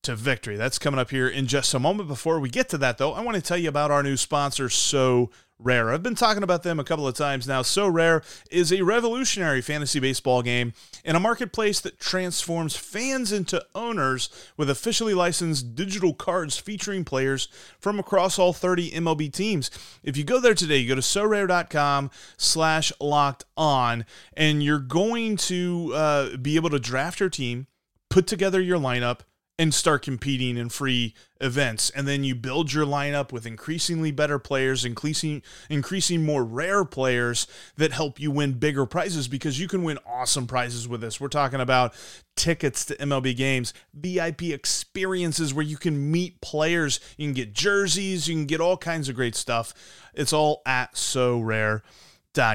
to 0.03 0.15
victory. 0.15 0.55
That's 0.55 0.79
coming 0.79 0.99
up 0.99 1.09
here 1.09 1.27
in 1.27 1.47
just 1.47 1.73
a 1.73 1.79
moment. 1.79 2.07
Before 2.07 2.39
we 2.39 2.49
get 2.49 2.69
to 2.69 2.77
that, 2.77 2.97
though, 2.97 3.13
I 3.13 3.21
want 3.21 3.35
to 3.35 3.41
tell 3.41 3.57
you 3.57 3.69
about 3.69 3.91
our 3.91 4.03
new 4.03 4.15
sponsor, 4.15 4.69
So 4.69 5.31
Rare. 5.61 5.91
I've 5.91 6.01
been 6.01 6.15
talking 6.15 6.41
about 6.41 6.63
them 6.63 6.79
a 6.79 6.85
couple 6.85 7.05
of 7.05 7.15
times 7.15 7.45
now. 7.45 7.61
Sorare 7.61 8.23
is 8.49 8.71
a 8.71 8.81
revolutionary 8.81 9.61
fantasy 9.61 9.99
baseball 9.99 10.41
game 10.41 10.71
in 11.03 11.17
a 11.17 11.19
marketplace 11.19 11.81
that 11.81 11.99
transforms 11.99 12.77
fans 12.77 13.33
into 13.33 13.63
owners 13.75 14.29
with 14.55 14.69
officially 14.69 15.13
licensed 15.13 15.75
digital 15.75 16.13
cards 16.13 16.57
featuring 16.57 17.03
players 17.03 17.49
from 17.77 17.99
across 17.99 18.39
all 18.39 18.53
30 18.53 18.91
MLB 18.91 19.33
teams. 19.33 19.69
If 20.01 20.15
you 20.15 20.23
go 20.23 20.39
there 20.39 20.53
today, 20.53 20.77
you 20.77 20.87
go 20.87 20.95
to 20.95 21.01
sorare.com 21.01 22.09
slash 22.37 22.93
locked 23.01 23.43
on, 23.57 24.05
and 24.33 24.63
you're 24.63 24.79
going 24.79 25.35
to 25.37 25.91
uh, 25.93 26.37
be 26.37 26.55
able 26.55 26.69
to 26.69 26.79
draft 26.79 27.19
your 27.19 27.29
team, 27.29 27.67
put 28.09 28.27
together 28.27 28.61
your 28.61 28.79
lineup, 28.79 29.19
and 29.59 29.73
start 29.73 30.01
competing 30.01 30.55
in 30.57 30.69
free 30.69 31.13
events. 31.41 31.89
And 31.89 32.07
then 32.07 32.23
you 32.23 32.33
build 32.33 32.71
your 32.71 32.85
lineup 32.85 33.33
with 33.33 33.45
increasingly 33.45 34.09
better 34.09 34.39
players 34.39 34.85
increasing 34.85 35.43
increasing 35.69 36.25
more 36.25 36.45
rare 36.45 36.85
players 36.85 37.45
that 37.75 37.91
help 37.91 38.21
you 38.21 38.31
win 38.31 38.53
bigger 38.53 38.85
prizes 38.85 39.27
because 39.27 39.59
you 39.59 39.67
can 39.67 39.83
win 39.83 39.99
awesome 40.07 40.47
prizes 40.47 40.87
with 40.87 41.01
this. 41.01 41.19
We're 41.19 41.27
talking 41.27 41.59
about 41.59 41.93
tickets 42.37 42.85
to 42.85 42.95
MLB 42.95 43.35
games 43.35 43.73
VIP 43.93 44.43
experiences 44.43 45.53
where 45.53 45.65
you 45.65 45.77
can 45.77 46.09
meet 46.09 46.39
players. 46.39 47.01
You 47.17 47.27
can 47.27 47.33
get 47.33 47.53
jerseys. 47.53 48.29
You 48.29 48.35
can 48.35 48.45
get 48.45 48.61
all 48.61 48.77
kinds 48.77 49.09
of 49.09 49.15
great 49.15 49.35
stuff. 49.35 49.73
It's 50.13 50.31
all 50.31 50.61
at 50.65 50.93
Sorare 50.93 51.81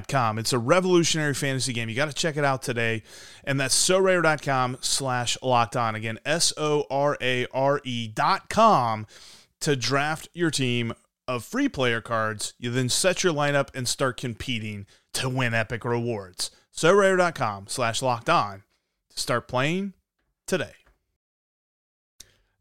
com. 0.09 0.39
It's 0.39 0.53
a 0.53 0.59
revolutionary 0.59 1.35
fantasy 1.35 1.73
game. 1.73 1.89
You 1.89 1.95
got 1.95 2.09
to 2.09 2.15
check 2.15 2.37
it 2.37 2.45
out 2.45 2.63
today. 2.63 3.03
And 3.45 3.61
that's 3.61 3.75
sorare.com 3.75 4.79
slash 4.81 5.37
locked 5.43 5.77
on. 5.77 5.95
Again, 5.95 6.19
S 6.25 6.53
O 6.57 6.85
R 6.91 7.17
A 7.21 7.47
R 7.53 7.81
E 7.85 8.09
dot 8.09 8.49
com 8.49 9.07
to 9.61 9.77
draft 9.77 10.29
your 10.35 10.51
team 10.51 10.93
of 11.27 11.45
free 11.45 11.69
player 11.69 12.01
cards. 12.01 12.55
You 12.59 12.71
then 12.71 12.89
set 12.89 13.25
your 13.25 13.33
lineup 13.33 13.69
and 13.75 13.89
start 13.89 14.17
competing 14.17 14.87
to 15.15 15.29
win 15.29 15.55
epic 15.55 15.85
rewards. 15.85 16.51
SoRare.com 16.77 17.67
slash 17.69 18.03
locked 18.03 18.29
on 18.29 18.65
to 19.11 19.21
start 19.21 19.49
playing 19.49 19.95
today. 20.47 20.84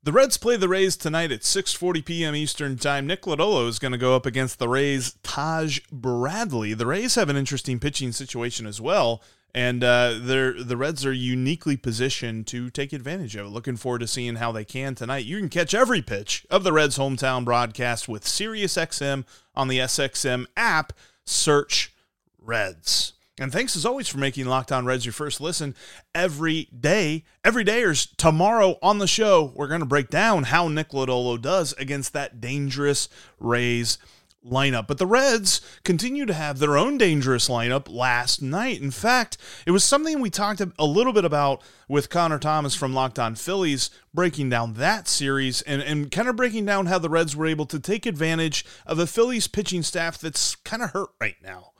The 0.06 0.12
Reds 0.12 0.38
play 0.38 0.58
the 0.58 0.68
Rays 0.68 0.98
tonight 0.98 1.32
at 1.32 1.44
6:40 1.44 2.04
p.m. 2.04 2.36
Eastern 2.36 2.76
Time. 2.76 3.08
Nick 3.08 3.22
Lodolo 3.22 3.70
is 3.70 3.80
going 3.80 3.94
to 3.94 3.98
go 3.98 4.18
up 4.18 4.26
against 4.26 4.60
the 4.60 4.68
Rays' 4.68 5.16
Taj 5.24 5.80
Bradley. 5.94 6.74
The 6.74 6.86
Rays 6.86 7.16
have 7.16 7.30
an 7.30 7.38
interesting 7.38 7.80
pitching 7.80 8.12
situation 8.12 8.68
as 8.68 8.82
well, 8.82 9.22
and 9.56 9.82
uh, 9.82 10.16
the 10.20 10.76
Reds 10.76 11.06
are 11.06 11.14
uniquely 11.14 11.78
positioned 11.78 12.48
to 12.48 12.70
take 12.70 12.92
advantage 12.92 13.38
of 13.38 13.46
it. 13.46 13.50
Looking 13.52 13.78
forward 13.78 14.00
to 14.00 14.08
seeing 14.08 14.36
how 14.36 14.52
they 14.52 14.66
can 14.66 14.94
tonight. 14.94 15.24
You 15.24 15.40
can 15.40 15.48
catch 15.48 15.74
every 15.74 16.02
pitch 16.02 16.46
of 16.50 16.66
the 16.66 16.74
Reds' 16.74 16.98
hometown 16.98 17.46
broadcast 17.46 18.10
with 18.10 18.26
SiriusXM 18.26 19.24
on 19.56 19.70
the 19.70 19.80
SXM 19.80 20.48
app. 20.58 20.92
Search 21.24 21.94
Reds. 22.38 23.14
And 23.40 23.52
thanks 23.52 23.76
as 23.76 23.86
always 23.86 24.08
for 24.08 24.20
making 24.20 24.46
Locked 24.46 24.72
On 24.72 24.86
Reds 24.86 25.06
your 25.06 25.14
first 25.14 25.42
listen 25.42 25.74
every 26.14 26.70
day. 26.78 27.24
Every 27.44 27.64
day 27.64 27.84
or 27.84 27.96
tomorrow 27.96 28.78
on 28.84 29.00
the 29.00 29.08
show, 29.08 29.52
we're 29.56 29.68
going 29.68 29.80
to 29.80 29.88
break 29.88 30.10
down 30.10 30.44
how 30.44 30.68
Nick 30.68 30.90
Lodolo 30.90 31.42
does 31.42 31.74
against 31.74 32.14
that 32.14 32.40
dangerous 32.40 33.10
Rays 33.40 33.98
lineup. 34.46 34.86
But 34.86 35.00
the 35.00 35.08
Reds 35.08 35.62
continue 35.84 36.28
to 36.28 36.34
have 36.34 36.60
their 36.60 36.78
own 36.78 37.00
dangerous 37.00 37.50
lineup 37.50 37.90
last 37.90 38.44
night. 38.44 38.82
In 38.82 38.92
fact, 38.92 39.38
it 39.66 39.72
was 39.72 39.84
something 39.84 40.20
we 40.20 40.30
talked 40.30 40.62
a 40.62 40.86
little 40.86 41.14
bit 41.14 41.26
about 41.26 41.64
with 41.88 42.12
Connor 42.12 42.38
Thomas 42.38 42.76
from 42.76 42.94
Locked 42.94 43.18
On 43.18 43.34
Phillies, 43.34 43.90
breaking 44.14 44.50
down 44.50 44.76
that 44.76 45.08
series 45.08 45.64
and, 45.64 45.82
and 45.82 46.12
kind 46.12 46.28
of 46.28 46.36
breaking 46.36 46.66
down 46.66 46.86
how 46.86 47.00
the 47.00 47.10
Reds 47.10 47.36
were 47.36 47.48
able 47.48 47.66
to 47.66 47.80
take 47.80 48.06
advantage 48.06 48.64
of 48.86 49.00
a 49.00 49.08
Phillies 49.08 49.48
pitching 49.48 49.82
staff 49.82 50.20
that's 50.20 50.56
kind 50.56 50.84
of 50.84 50.92
hurt 50.92 51.10
right 51.20 51.38
now. 51.42 51.73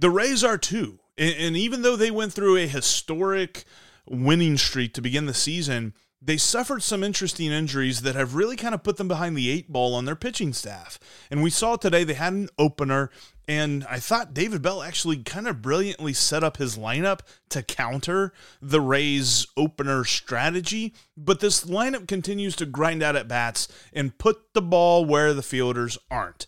The 0.00 0.10
Rays 0.10 0.42
are 0.42 0.58
too. 0.58 0.98
And, 1.18 1.34
and 1.38 1.56
even 1.56 1.82
though 1.82 1.96
they 1.96 2.10
went 2.10 2.32
through 2.32 2.56
a 2.56 2.66
historic 2.66 3.64
winning 4.08 4.56
streak 4.56 4.94
to 4.94 5.02
begin 5.02 5.26
the 5.26 5.34
season, 5.34 5.94
they 6.22 6.38
suffered 6.38 6.82
some 6.82 7.04
interesting 7.04 7.52
injuries 7.52 8.00
that 8.02 8.14
have 8.14 8.34
really 8.34 8.56
kind 8.56 8.74
of 8.74 8.82
put 8.82 8.96
them 8.96 9.08
behind 9.08 9.36
the 9.36 9.50
eight 9.50 9.70
ball 9.70 9.94
on 9.94 10.06
their 10.06 10.16
pitching 10.16 10.54
staff. 10.54 10.98
And 11.30 11.42
we 11.42 11.50
saw 11.50 11.76
today 11.76 12.04
they 12.04 12.14
had 12.14 12.32
an 12.32 12.48
opener, 12.58 13.10
and 13.46 13.86
I 13.88 13.98
thought 13.98 14.32
David 14.32 14.62
Bell 14.62 14.82
actually 14.82 15.18
kind 15.18 15.46
of 15.46 15.60
brilliantly 15.60 16.14
set 16.14 16.42
up 16.42 16.56
his 16.56 16.78
lineup 16.78 17.20
to 17.50 17.62
counter 17.62 18.32
the 18.60 18.80
Rays' 18.80 19.46
opener 19.56 20.04
strategy. 20.04 20.94
But 21.14 21.40
this 21.40 21.64
lineup 21.64 22.08
continues 22.08 22.56
to 22.56 22.66
grind 22.66 23.02
out 23.02 23.16
at 23.16 23.28
bats 23.28 23.68
and 23.92 24.16
put 24.16 24.54
the 24.54 24.62
ball 24.62 25.04
where 25.04 25.34
the 25.34 25.42
fielders 25.42 25.98
aren't. 26.10 26.46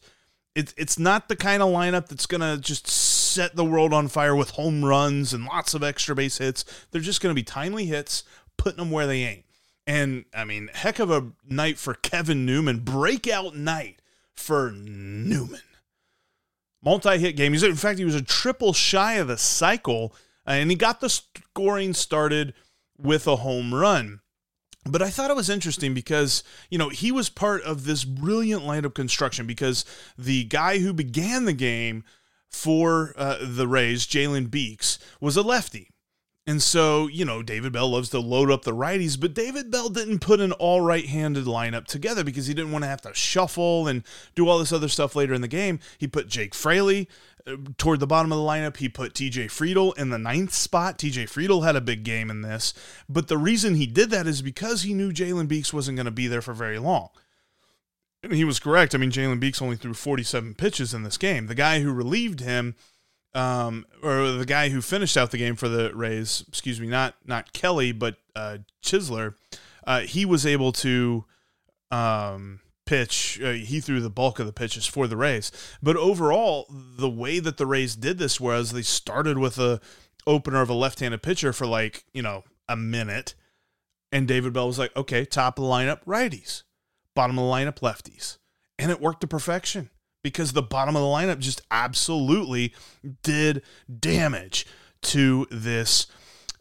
It's 0.54 0.74
it's 0.76 0.98
not 0.98 1.28
the 1.28 1.36
kind 1.36 1.62
of 1.62 1.70
lineup 1.70 2.08
that's 2.08 2.26
gonna 2.26 2.58
just 2.58 2.86
set 3.32 3.56
the 3.56 3.64
world 3.64 3.92
on 3.92 4.08
fire 4.08 4.36
with 4.36 4.50
home 4.50 4.84
runs 4.84 5.32
and 5.32 5.44
lots 5.44 5.74
of 5.74 5.82
extra 5.82 6.14
base 6.14 6.38
hits. 6.38 6.64
They're 6.90 7.00
just 7.00 7.20
gonna 7.20 7.34
be 7.34 7.42
timely 7.42 7.86
hits, 7.86 8.24
putting 8.56 8.78
them 8.78 8.90
where 8.90 9.06
they 9.06 9.22
ain't. 9.22 9.44
And 9.86 10.24
I 10.34 10.44
mean, 10.44 10.70
heck 10.72 10.98
of 10.98 11.10
a 11.10 11.32
night 11.48 11.78
for 11.78 11.94
Kevin 11.94 12.46
Newman, 12.46 12.80
breakout 12.80 13.56
night 13.56 14.00
for 14.34 14.70
Newman. 14.72 15.60
Multi-hit 16.84 17.36
game. 17.36 17.52
He's 17.52 17.62
in 17.62 17.76
fact 17.76 17.98
he 17.98 18.04
was 18.04 18.14
a 18.14 18.22
triple 18.22 18.72
shy 18.72 19.14
of 19.14 19.28
the 19.28 19.38
cycle, 19.38 20.14
uh, 20.46 20.52
and 20.52 20.70
he 20.70 20.76
got 20.76 21.00
the 21.00 21.08
scoring 21.08 21.94
started 21.94 22.54
with 22.98 23.26
a 23.26 23.36
home 23.36 23.72
run. 23.72 24.20
But 24.84 25.00
I 25.00 25.10
thought 25.10 25.30
it 25.30 25.36
was 25.36 25.48
interesting 25.48 25.94
because, 25.94 26.42
you 26.68 26.76
know, 26.76 26.88
he 26.88 27.12
was 27.12 27.28
part 27.28 27.62
of 27.62 27.84
this 27.84 28.02
brilliant 28.02 28.62
lineup 28.62 28.94
construction 28.94 29.46
because 29.46 29.84
the 30.18 30.42
guy 30.44 30.78
who 30.78 30.92
began 30.92 31.44
the 31.44 31.52
game 31.52 32.02
for 32.52 33.14
uh, 33.16 33.38
the 33.40 33.66
Rays, 33.66 34.06
Jalen 34.06 34.50
Beeks, 34.50 34.98
was 35.20 35.36
a 35.36 35.42
lefty. 35.42 35.88
And 36.44 36.60
so, 36.60 37.06
you 37.06 37.24
know, 37.24 37.40
David 37.40 37.72
Bell 37.72 37.90
loves 37.90 38.08
to 38.10 38.18
load 38.18 38.50
up 38.50 38.64
the 38.64 38.74
righties, 38.74 39.18
but 39.18 39.32
David 39.32 39.70
Bell 39.70 39.88
didn't 39.88 40.18
put 40.18 40.40
an 40.40 40.50
all 40.52 40.80
right 40.80 41.06
handed 41.06 41.44
lineup 41.44 41.86
together 41.86 42.24
because 42.24 42.48
he 42.48 42.54
didn't 42.54 42.72
want 42.72 42.82
to 42.82 42.88
have 42.88 43.02
to 43.02 43.14
shuffle 43.14 43.86
and 43.86 44.02
do 44.34 44.48
all 44.48 44.58
this 44.58 44.72
other 44.72 44.88
stuff 44.88 45.14
later 45.14 45.34
in 45.34 45.40
the 45.40 45.48
game. 45.48 45.78
He 45.98 46.08
put 46.08 46.26
Jake 46.26 46.52
Fraley 46.52 47.08
uh, 47.46 47.58
toward 47.78 48.00
the 48.00 48.08
bottom 48.08 48.32
of 48.32 48.38
the 48.38 48.44
lineup. 48.44 48.78
He 48.78 48.88
put 48.88 49.14
TJ 49.14 49.46
Friedl 49.46 49.96
in 49.96 50.10
the 50.10 50.18
ninth 50.18 50.52
spot. 50.52 50.98
TJ 50.98 51.30
Friedl 51.30 51.64
had 51.64 51.76
a 51.76 51.80
big 51.80 52.02
game 52.02 52.28
in 52.28 52.42
this, 52.42 52.74
but 53.08 53.28
the 53.28 53.38
reason 53.38 53.76
he 53.76 53.86
did 53.86 54.10
that 54.10 54.26
is 54.26 54.42
because 54.42 54.82
he 54.82 54.94
knew 54.94 55.12
Jalen 55.12 55.46
Beeks 55.46 55.72
wasn't 55.72 55.96
going 55.96 56.06
to 56.06 56.10
be 56.10 56.26
there 56.26 56.42
for 56.42 56.54
very 56.54 56.80
long. 56.80 57.10
And 58.22 58.32
he 58.32 58.44
was 58.44 58.60
correct. 58.60 58.94
I 58.94 58.98
mean, 58.98 59.10
Jalen 59.10 59.40
Beeks 59.40 59.60
only 59.60 59.76
threw 59.76 59.94
47 59.94 60.54
pitches 60.54 60.94
in 60.94 61.02
this 61.02 61.18
game. 61.18 61.46
The 61.46 61.54
guy 61.54 61.80
who 61.80 61.92
relieved 61.92 62.40
him 62.40 62.76
um, 63.34 63.86
or 64.02 64.32
the 64.32 64.46
guy 64.46 64.68
who 64.68 64.80
finished 64.80 65.16
out 65.16 65.30
the 65.30 65.38
game 65.38 65.56
for 65.56 65.68
the 65.68 65.94
Rays, 65.94 66.44
excuse 66.48 66.80
me, 66.80 66.86
not 66.86 67.14
not 67.24 67.52
Kelly, 67.52 67.92
but 67.92 68.16
uh, 68.36 68.58
Chisler, 68.82 69.34
uh, 69.86 70.00
he 70.00 70.24
was 70.24 70.44
able 70.44 70.72
to 70.72 71.24
um, 71.90 72.60
pitch. 72.84 73.40
Uh, 73.42 73.52
he 73.52 73.80
threw 73.80 74.00
the 74.00 74.10
bulk 74.10 74.38
of 74.38 74.46
the 74.46 74.52
pitches 74.52 74.86
for 74.86 75.06
the 75.06 75.16
Rays. 75.16 75.50
But 75.82 75.96
overall, 75.96 76.66
the 76.70 77.10
way 77.10 77.38
that 77.38 77.56
the 77.56 77.66
Rays 77.66 77.96
did 77.96 78.18
this 78.18 78.38
was 78.38 78.72
they 78.72 78.82
started 78.82 79.38
with 79.38 79.58
a 79.58 79.80
opener 80.26 80.60
of 80.60 80.70
a 80.70 80.74
left-handed 80.74 81.22
pitcher 81.22 81.52
for 81.52 81.66
like 81.66 82.04
you 82.12 82.22
know 82.22 82.44
a 82.68 82.76
minute, 82.76 83.34
and 84.10 84.28
David 84.28 84.52
Bell 84.52 84.66
was 84.66 84.78
like, 84.78 84.94
okay, 84.94 85.24
top 85.24 85.58
of 85.58 85.64
the 85.64 85.70
lineup 85.70 86.04
righties, 86.04 86.64
bottom 87.14 87.38
of 87.38 87.44
the 87.44 87.50
lineup 87.50 87.80
lefties, 87.80 88.38
and 88.78 88.90
it 88.90 89.00
worked 89.00 89.20
to 89.22 89.26
perfection 89.26 89.90
because 90.22 90.52
the 90.52 90.62
bottom 90.62 90.96
of 90.96 91.02
the 91.02 91.08
lineup 91.08 91.38
just 91.38 91.62
absolutely 91.70 92.74
did 93.22 93.62
damage 94.00 94.66
to 95.02 95.46
this 95.50 96.06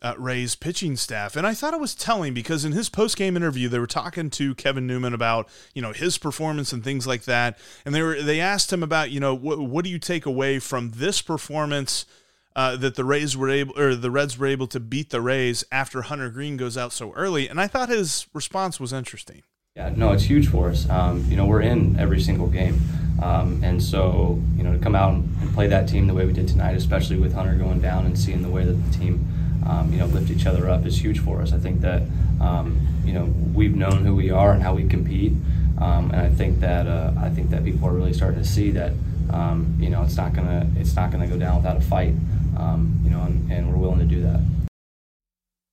uh, 0.02 0.16
Rays 0.18 0.56
pitching 0.56 0.96
staff. 0.96 1.36
And 1.36 1.46
I 1.46 1.54
thought 1.54 1.74
it 1.74 1.80
was 1.80 1.94
telling 1.94 2.34
because 2.34 2.66
in 2.66 2.72
his 2.72 2.90
post 2.90 3.18
game 3.18 3.38
interview, 3.38 3.70
they 3.70 3.80
were 3.80 3.88
talking 3.88 4.30
to 4.32 4.56
Kevin 4.56 4.88
Newman 4.88 5.14
about 5.14 5.48
you 5.74 5.82
know 5.82 5.94
his 5.94 6.18
performance 6.18 6.74
and 6.74 6.84
things 6.84 7.06
like 7.06 7.24
that. 7.24 7.58
And 7.86 7.94
they 7.94 8.02
were 8.02 8.22
they 8.22 8.40
asked 8.40 8.74
him 8.74 8.84
about 8.84 9.12
you 9.12 9.20
know 9.20 9.36
what 9.36 9.60
what 9.60 9.86
do 9.86 9.92
you 9.92 10.00
take 10.00 10.26
away 10.26 10.60
from 10.60 10.92
this 10.92 11.22
performance. 11.22 12.06
Uh, 12.54 12.76
that 12.76 12.96
the 12.96 13.06
Rays 13.06 13.38
were 13.38 13.50
able, 13.50 13.80
or 13.80 13.96
the 13.96 14.12
Reds 14.12 14.38
were 14.38 14.46
able 14.46 14.68
to 14.68 14.80
beat 14.82 15.10
the 15.10 15.22
Rays 15.22 15.64
after 15.72 16.02
Hunter 16.02 16.30
Greene 16.30 16.58
goes 16.58 16.76
out 16.76 16.92
so 16.92 17.14
early, 17.14 17.48
and 17.48 17.62
I 17.62 17.68
thought 17.68 17.88
his 17.88 18.28
response 18.34 18.78
was 18.78 18.92
interesting. 18.92 19.44
Yeah, 19.78 19.94
no, 19.96 20.12
it's 20.12 20.24
huge 20.24 20.50
for 20.50 20.70
us. 20.70 20.90
Um, 20.90 21.24
you 21.30 21.38
know, 21.38 21.46
we're 21.46 21.62
in 21.62 21.98
every 21.98 22.20
single 22.20 22.48
game. 22.48 22.82
Um, 23.24 23.64
and 23.64 23.82
so, 23.82 24.42
you 24.58 24.64
know, 24.64 24.74
to 24.74 24.80
come 24.80 24.96
out 24.96 25.14
and 25.14 25.54
play 25.54 25.68
that 25.68 25.88
team 25.88 26.08
the 26.08 26.14
way 26.14 26.26
we 26.26 26.34
did 26.34 26.50
tonight, 26.50 26.76
especially 26.76 27.18
with 27.18 27.34
Hunter 27.34 27.56
going 27.56 27.80
down 27.80 28.06
and 28.06 28.20
seeing 28.20 28.42
the 28.42 28.50
way 28.50 28.66
that 28.66 28.74
the 28.74 28.98
team, 28.98 29.26
um, 29.66 29.94
you 29.94 30.00
know, 30.00 30.08
lift 30.08 30.30
each 30.30 30.46
other 30.46 30.70
up 30.70 30.86
is 30.86 31.02
huge 31.02 31.20
for 31.20 31.42
us. 31.42 31.54
I 31.54 31.58
think 31.58 31.80
that, 31.82 32.02
um, 32.42 32.86
you 33.06 33.14
know, 33.14 33.34
we've 33.54 33.74
known 33.74 34.04
who 34.04 34.14
we 34.14 34.30
are 34.30 34.52
and 34.52 34.62
how 34.62 34.76
we 34.76 34.86
compete. 34.90 35.32
Um, 35.78 36.12
and 36.12 36.20
I 36.20 36.30
think 36.30 36.60
that 36.60 36.88
uh, 36.88 37.14
I 37.18 37.30
think 37.30 37.50
that 37.52 37.64
people 37.64 37.88
are 37.88 37.94
really 37.94 38.14
starting 38.14 38.42
to 38.42 38.48
see 38.48 38.72
that, 38.72 38.92
um, 39.32 39.78
you 39.80 39.90
know, 39.90 40.04
it's 40.04 40.18
not 40.18 40.34
gonna 40.34 40.70
it's 40.76 40.96
not 40.98 41.12
gonna 41.12 41.28
go 41.28 41.38
down 41.38 41.56
without 41.56 41.78
a 41.78 41.82
fight. 41.82 42.14
you 42.14 43.10
know, 43.10 43.22
and, 43.22 43.50
and 43.50 43.72
we're 43.72 43.80
willing 43.80 44.00
to 44.00 44.06
do 44.06 44.22
that. 44.22 44.42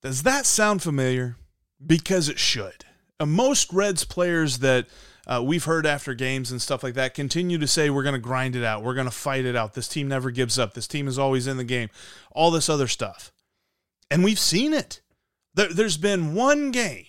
Does 0.03 0.23
that 0.23 0.47
sound 0.47 0.83
familiar? 0.83 1.37
Because 1.85 2.29
it 2.29 2.39
should. 2.39 2.85
Uh, 3.21 3.27
most 3.27 3.73
Reds 3.73 4.05
players 4.05 4.59
that 4.59 4.87
uh, 5.27 5.43
we've 5.45 5.65
heard 5.65 5.87
after 5.87 6.15
games 6.15 6.51
and 6.51 6.63
stuff 6.63 6.83
like 6.83 6.95
that 6.95 7.15
continue 7.15 7.59
to 7.59 7.67
say 7.67 7.91
we're 7.91 8.03
going 8.03 8.15
to 8.15 8.21
grind 8.21 8.57
it 8.57 8.65
out, 8.65 8.83
we're 8.83 8.95
going 8.95 9.07
to 9.07 9.11
fight 9.11 9.45
it 9.45 9.57
out. 9.57 9.75
This 9.75 9.89
team 9.89 10.09
never 10.09 10.31
gives 10.31 10.59
up. 10.59 10.75
This 10.75 10.87
team 10.89 11.09
is 11.09 11.19
always 11.19 11.47
in 11.47 11.57
the 11.57 11.65
game. 11.65 11.91
All 12.33 12.51
this 12.51 12.69
other 12.69 12.87
stuff, 12.87 13.33
and 14.11 14.23
we've 14.25 14.39
seen 14.39 14.73
it. 14.73 15.01
There, 15.55 15.73
there's 15.73 15.97
been 15.97 16.35
one 16.35 16.71
game. 16.71 17.07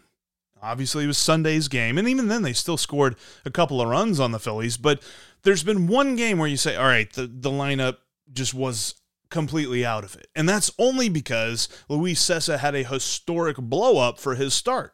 Obviously, 0.62 1.06
it 1.06 1.08
was 1.08 1.18
Sunday's 1.18 1.70
game, 1.70 1.98
and 1.98 2.10
even 2.10 2.28
then, 2.28 2.42
they 2.42 2.52
still 2.52 2.76
scored 2.76 3.16
a 3.46 3.52
couple 3.52 3.80
of 3.80 3.88
runs 3.88 4.20
on 4.20 4.32
the 4.32 4.40
Phillies. 4.40 4.76
But 4.76 5.02
there's 5.44 5.64
been 5.64 5.88
one 5.88 6.18
game 6.18 6.38
where 6.38 6.50
you 6.50 6.58
say, 6.58 6.76
"All 6.76 6.86
right, 6.86 7.12
the 7.14 7.28
the 7.28 7.52
lineup 7.52 7.98
just 8.34 8.54
was 8.54 8.96
completely 9.30 9.86
out 9.86 10.04
of 10.04 10.16
it," 10.16 10.28
and 10.36 10.50
that's 10.50 10.72
only 10.78 11.08
because 11.08 11.70
Luis 11.88 12.22
Cessa 12.22 12.58
had 12.58 12.76
a 12.76 12.84
historic 12.84 13.56
blow 13.56 14.00
up 14.00 14.18
for 14.18 14.36
his 14.36 14.54
start. 14.54 14.94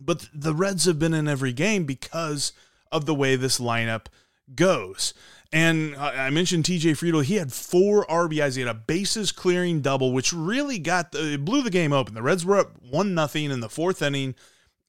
But 0.00 0.28
the 0.32 0.54
Reds 0.54 0.84
have 0.84 0.98
been 0.98 1.14
in 1.14 1.28
every 1.28 1.52
game 1.52 1.84
because 1.84 2.52
of 2.90 3.06
the 3.06 3.14
way 3.14 3.36
this 3.36 3.58
lineup 3.58 4.06
goes. 4.54 5.14
And 5.50 5.96
I 5.96 6.28
mentioned 6.28 6.64
TJ 6.64 6.92
Friedl. 6.92 7.24
He 7.24 7.36
had 7.36 7.52
four 7.52 8.04
RBIs. 8.06 8.56
He 8.56 8.60
had 8.60 8.68
a 8.68 8.74
bases 8.74 9.32
clearing 9.32 9.80
double, 9.80 10.12
which 10.12 10.32
really 10.32 10.78
got 10.78 11.12
the, 11.12 11.38
blew 11.38 11.62
the 11.62 11.70
game 11.70 11.92
open. 11.92 12.14
The 12.14 12.22
Reds 12.22 12.44
were 12.44 12.58
up 12.58 12.72
one 12.82 13.14
nothing 13.14 13.50
in 13.50 13.60
the 13.60 13.70
fourth 13.70 14.02
inning, 14.02 14.34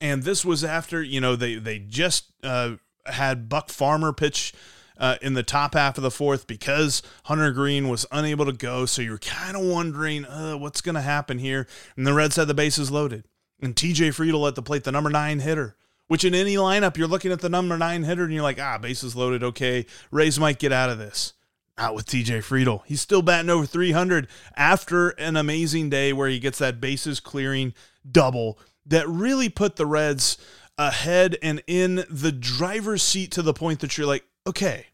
and 0.02 0.24
this 0.24 0.44
was 0.44 0.66
after 0.66 1.02
you 1.02 1.22
know 1.22 1.38
they 1.38 1.56
they 1.56 1.80
just 1.80 2.26
uh, 2.44 2.74
had 3.06 3.48
Buck 3.48 3.70
Farmer 3.70 4.12
pitch 4.12 4.54
uh, 4.98 5.16
in 5.22 5.34
the 5.34 5.44
top 5.44 5.76
half 5.76 5.98
of 5.98 6.04
the 6.04 6.12
fourth 6.12 6.46
because 6.46 7.02
Hunter 7.24 7.52
Greene 7.52 7.88
was 7.88 8.06
unable 8.12 8.46
to 8.46 8.52
go. 8.52 8.86
So 8.86 9.02
you're 9.02 9.18
kind 9.18 9.56
of 9.56 9.64
wondering 9.64 10.26
uh, 10.26 10.58
what's 10.58 10.82
going 10.82 10.96
to 10.96 11.02
happen 11.02 11.40
here. 11.40 11.68
And 11.96 12.06
the 12.06 12.14
Reds 12.14 12.36
had 12.36 12.50
the 12.50 12.54
bases 12.54 12.92
loaded 12.92 13.24
and 13.62 13.76
TJ 13.76 14.10
Friedl 14.10 14.48
at 14.48 14.56
the 14.56 14.62
plate, 14.62 14.84
the 14.84 14.92
number 14.92 15.10
nine 15.10 15.40
hitter, 15.40 15.76
which 16.08 16.24
in 16.24 16.34
any 16.36 16.56
lineup, 16.56 16.98
you're 16.98 17.08
looking 17.08 17.32
at 17.32 17.42
the 17.42 17.50
number 17.50 17.78
nine 17.78 18.04
hitter 18.04 18.24
and 18.24 18.34
you're 18.34 18.44
like, 18.44 18.60
ah, 18.60 18.78
bases 18.78 19.16
loaded. 19.16 19.44
Okay. 19.44 19.86
Rays 20.12 20.40
might 20.40 20.60
get 20.60 20.72
out 20.72 20.90
of 20.90 20.98
this. 20.98 21.34
Not 21.78 21.96
with 21.96 22.08
TJ 22.08 22.40
Friedl. 22.40 22.82
He's 22.86 23.00
still 23.00 23.22
batting 23.22 23.50
over 23.50 23.66
300 23.66 24.28
after 24.58 25.10
an 25.12 25.38
amazing 25.38 25.90
day 25.90 26.12
where 26.12 26.28
he 26.28 26.40
gets 26.40 26.60
that 26.60 26.82
bases 26.82 27.22
clearing 27.22 27.74
double 28.10 28.60
that 28.86 29.08
really 29.08 29.48
put 29.48 29.78
the 29.78 29.86
Reds 29.86 30.38
ahead 30.78 31.38
and 31.42 31.62
in 31.68 32.04
the 32.10 32.32
driver's 32.32 33.04
seat 33.04 33.32
to 33.32 33.42
the 33.42 33.54
point 33.54 33.80
that 33.80 33.98
you're 33.98 34.08
like, 34.08 34.26
okay, 34.46 34.88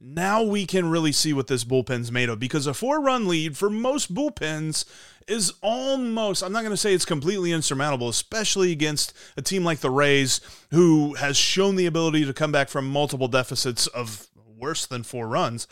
now 0.00 0.42
we 0.42 0.64
can 0.64 0.88
really 0.88 1.12
see 1.12 1.32
what 1.32 1.46
this 1.46 1.64
bullpen's 1.64 2.10
made 2.10 2.28
of 2.28 2.38
because 2.38 2.66
a 2.66 2.72
four 2.72 3.00
run 3.00 3.28
lead 3.28 3.56
for 3.56 3.68
most 3.68 4.14
bullpens 4.14 4.86
is 5.28 5.52
almost, 5.60 6.42
I'm 6.42 6.52
not 6.52 6.62
going 6.62 6.72
to 6.72 6.76
say 6.76 6.94
it's 6.94 7.04
completely 7.04 7.52
insurmountable, 7.52 8.08
especially 8.08 8.72
against 8.72 9.12
a 9.36 9.42
team 9.42 9.64
like 9.64 9.80
the 9.80 9.90
Rays, 9.90 10.40
who 10.70 11.14
has 11.14 11.36
shown 11.36 11.76
the 11.76 11.86
ability 11.86 12.24
to 12.24 12.32
come 12.32 12.50
back 12.50 12.68
from 12.68 12.88
multiple 12.88 13.28
deficits 13.28 13.86
of 13.88 14.26
worse 14.58 14.86
than 14.86 15.02
four 15.02 15.28
runs. 15.28 15.68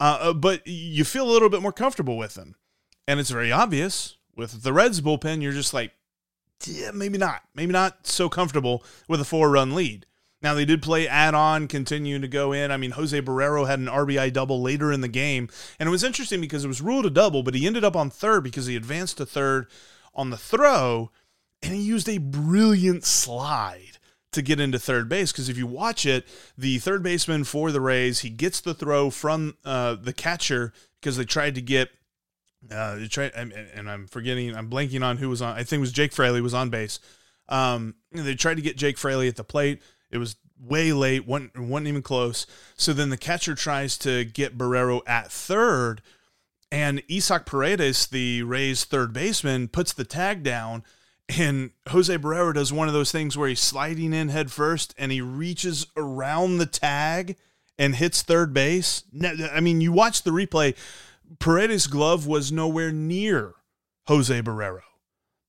Uh, 0.00 0.18
uh 0.20 0.32
but 0.32 0.66
you 0.66 1.04
feel 1.04 1.28
a 1.28 1.32
little 1.32 1.48
bit 1.48 1.62
more 1.62 1.72
comfortable 1.72 2.18
with 2.18 2.34
them. 2.34 2.56
And 3.06 3.18
it's 3.18 3.30
very 3.30 3.52
obvious 3.52 4.16
with 4.36 4.62
the 4.62 4.72
Reds 4.72 5.00
bullpen, 5.00 5.42
you're 5.42 5.52
just 5.52 5.72
like, 5.72 5.92
yeah, 6.66 6.90
maybe 6.90 7.18
not. 7.18 7.42
Maybe 7.54 7.72
not 7.72 8.06
so 8.06 8.28
comfortable 8.28 8.84
with 9.08 9.20
a 9.20 9.24
four 9.24 9.50
run 9.50 9.74
lead. 9.74 10.06
Now 10.40 10.54
they 10.54 10.64
did 10.64 10.82
play 10.82 11.08
add 11.08 11.34
on, 11.34 11.66
continuing 11.66 12.22
to 12.22 12.28
go 12.28 12.52
in. 12.52 12.70
I 12.70 12.76
mean, 12.76 12.92
Jose 12.92 13.20
Barrero 13.20 13.66
had 13.66 13.80
an 13.80 13.86
RBI 13.86 14.32
double 14.32 14.62
later 14.62 14.92
in 14.92 15.00
the 15.00 15.08
game, 15.08 15.48
and 15.78 15.88
it 15.88 15.90
was 15.90 16.04
interesting 16.04 16.40
because 16.40 16.64
it 16.64 16.68
was 16.68 16.80
ruled 16.80 17.06
a 17.06 17.10
double, 17.10 17.42
but 17.42 17.54
he 17.54 17.66
ended 17.66 17.84
up 17.84 17.96
on 17.96 18.10
third 18.10 18.44
because 18.44 18.66
he 18.66 18.76
advanced 18.76 19.18
to 19.18 19.26
third 19.26 19.66
on 20.14 20.30
the 20.30 20.36
throw, 20.36 21.10
and 21.62 21.74
he 21.74 21.80
used 21.80 22.08
a 22.08 22.18
brilliant 22.18 23.04
slide 23.04 23.98
to 24.32 24.42
get 24.42 24.60
into 24.60 24.78
third 24.78 25.08
base. 25.08 25.32
Because 25.32 25.48
if 25.48 25.58
you 25.58 25.66
watch 25.66 26.06
it, 26.06 26.24
the 26.56 26.78
third 26.78 27.02
baseman 27.02 27.42
for 27.42 27.72
the 27.72 27.80
Rays, 27.80 28.20
he 28.20 28.30
gets 28.30 28.60
the 28.60 28.74
throw 28.74 29.10
from 29.10 29.56
uh, 29.64 29.94
the 29.94 30.12
catcher 30.12 30.72
because 31.00 31.16
they 31.16 31.24
tried 31.24 31.54
to 31.56 31.62
get. 31.62 31.90
Uh, 32.70 32.98
tried, 33.08 33.32
and, 33.36 33.52
and 33.52 33.88
I'm 33.88 34.08
forgetting, 34.08 34.54
I'm 34.54 34.68
blanking 34.68 35.04
on 35.04 35.16
who 35.16 35.28
was 35.28 35.40
on. 35.40 35.54
I 35.54 35.62
think 35.62 35.78
it 35.78 35.80
was 35.80 35.92
Jake 35.92 36.12
Fraley 36.12 36.40
was 36.40 36.54
on 36.54 36.70
base. 36.70 36.98
Um, 37.48 37.94
they 38.12 38.34
tried 38.34 38.56
to 38.56 38.62
get 38.62 38.76
Jake 38.76 38.98
Fraley 38.98 39.28
at 39.28 39.36
the 39.36 39.44
plate 39.44 39.80
it 40.10 40.18
was 40.18 40.36
way 40.60 40.92
late, 40.92 41.26
wasn't, 41.26 41.58
wasn't 41.58 41.88
even 41.88 42.02
close. 42.02 42.46
So 42.76 42.92
then 42.92 43.10
the 43.10 43.16
catcher 43.16 43.54
tries 43.54 43.96
to 43.98 44.24
get 44.24 44.58
Barrero 44.58 45.00
at 45.06 45.30
third, 45.30 46.02
and 46.70 47.02
Isaac 47.10 47.46
Paredes, 47.46 48.06
the 48.06 48.42
Rays 48.42 48.84
third 48.84 49.12
baseman, 49.12 49.68
puts 49.68 49.92
the 49.92 50.04
tag 50.04 50.42
down. 50.42 50.84
And 51.38 51.70
Jose 51.88 52.16
Barrero 52.16 52.54
does 52.54 52.72
one 52.72 52.88
of 52.88 52.94
those 52.94 53.12
things 53.12 53.36
where 53.36 53.48
he's 53.48 53.60
sliding 53.60 54.12
in 54.14 54.28
head 54.30 54.50
first 54.50 54.94
and 54.98 55.12
he 55.12 55.20
reaches 55.20 55.86
around 55.96 56.56
the 56.56 56.66
tag 56.66 57.36
and 57.78 57.94
hits 57.94 58.22
third 58.22 58.52
base. 58.52 59.02
I 59.52 59.60
mean, 59.60 59.80
you 59.80 59.92
watch 59.92 60.22
the 60.22 60.30
replay, 60.30 60.74
Paredes' 61.38 61.86
glove 61.86 62.26
was 62.26 62.50
nowhere 62.50 62.92
near 62.92 63.54
Jose 64.06 64.42
Barrero. 64.42 64.80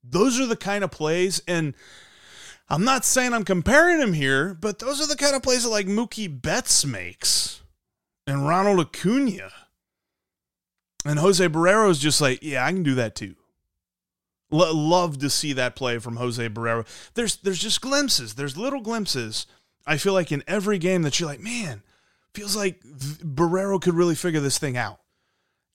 Those 0.04 0.40
are 0.40 0.46
the 0.46 0.56
kind 0.56 0.84
of 0.84 0.92
plays. 0.92 1.42
And 1.48 1.74
I'm 2.70 2.84
not 2.84 3.04
saying 3.04 3.34
I'm 3.34 3.46
comparing 3.46 4.00
him 4.00 4.14
here, 4.14 4.54
but 4.54 4.80
those 4.80 5.02
are 5.02 5.08
the 5.08 5.16
kind 5.16 5.36
of 5.36 5.42
plays 5.42 5.64
that 5.64 5.70
like 5.70 5.88
Mookie 5.88 6.42
Betts 6.42 6.86
makes 6.86 7.62
and 8.28 8.48
Ronald 8.48 8.80
Acuna. 8.80 9.50
And 11.06 11.18
Jose 11.18 11.48
Barrero 11.48 11.90
is 11.90 12.00
just 12.00 12.22
like, 12.22 12.40
yeah, 12.44 12.66
I 12.66 12.72
can 12.72 12.84
do 12.84 12.96
that 12.96 13.16
too. 13.16 13.36
L- 14.52 14.76
love 14.76 15.18
to 15.20 15.30
see 15.30 15.54
that 15.54 15.76
play 15.76 15.98
from 15.98 16.18
Jose 16.18 16.48
Barrero. 16.50 16.86
There's 17.14 17.38
there's 17.38 17.60
just 17.60 17.82
glimpses. 17.82 18.36
There's 18.36 18.58
little 18.58 18.82
glimpses. 18.82 19.48
I 19.88 19.98
feel 19.98 20.14
like 20.14 20.32
in 20.32 20.44
every 20.48 20.78
game 20.78 21.02
that 21.04 21.20
you're 21.20 21.30
like, 21.30 21.40
man, 21.40 21.82
feels 22.36 22.56
like 22.56 22.82
Barrero 22.84 23.82
could 23.82 23.96
really 23.96 24.16
figure 24.16 24.42
this 24.42 24.60
thing 24.60 24.78
out. 24.78 25.00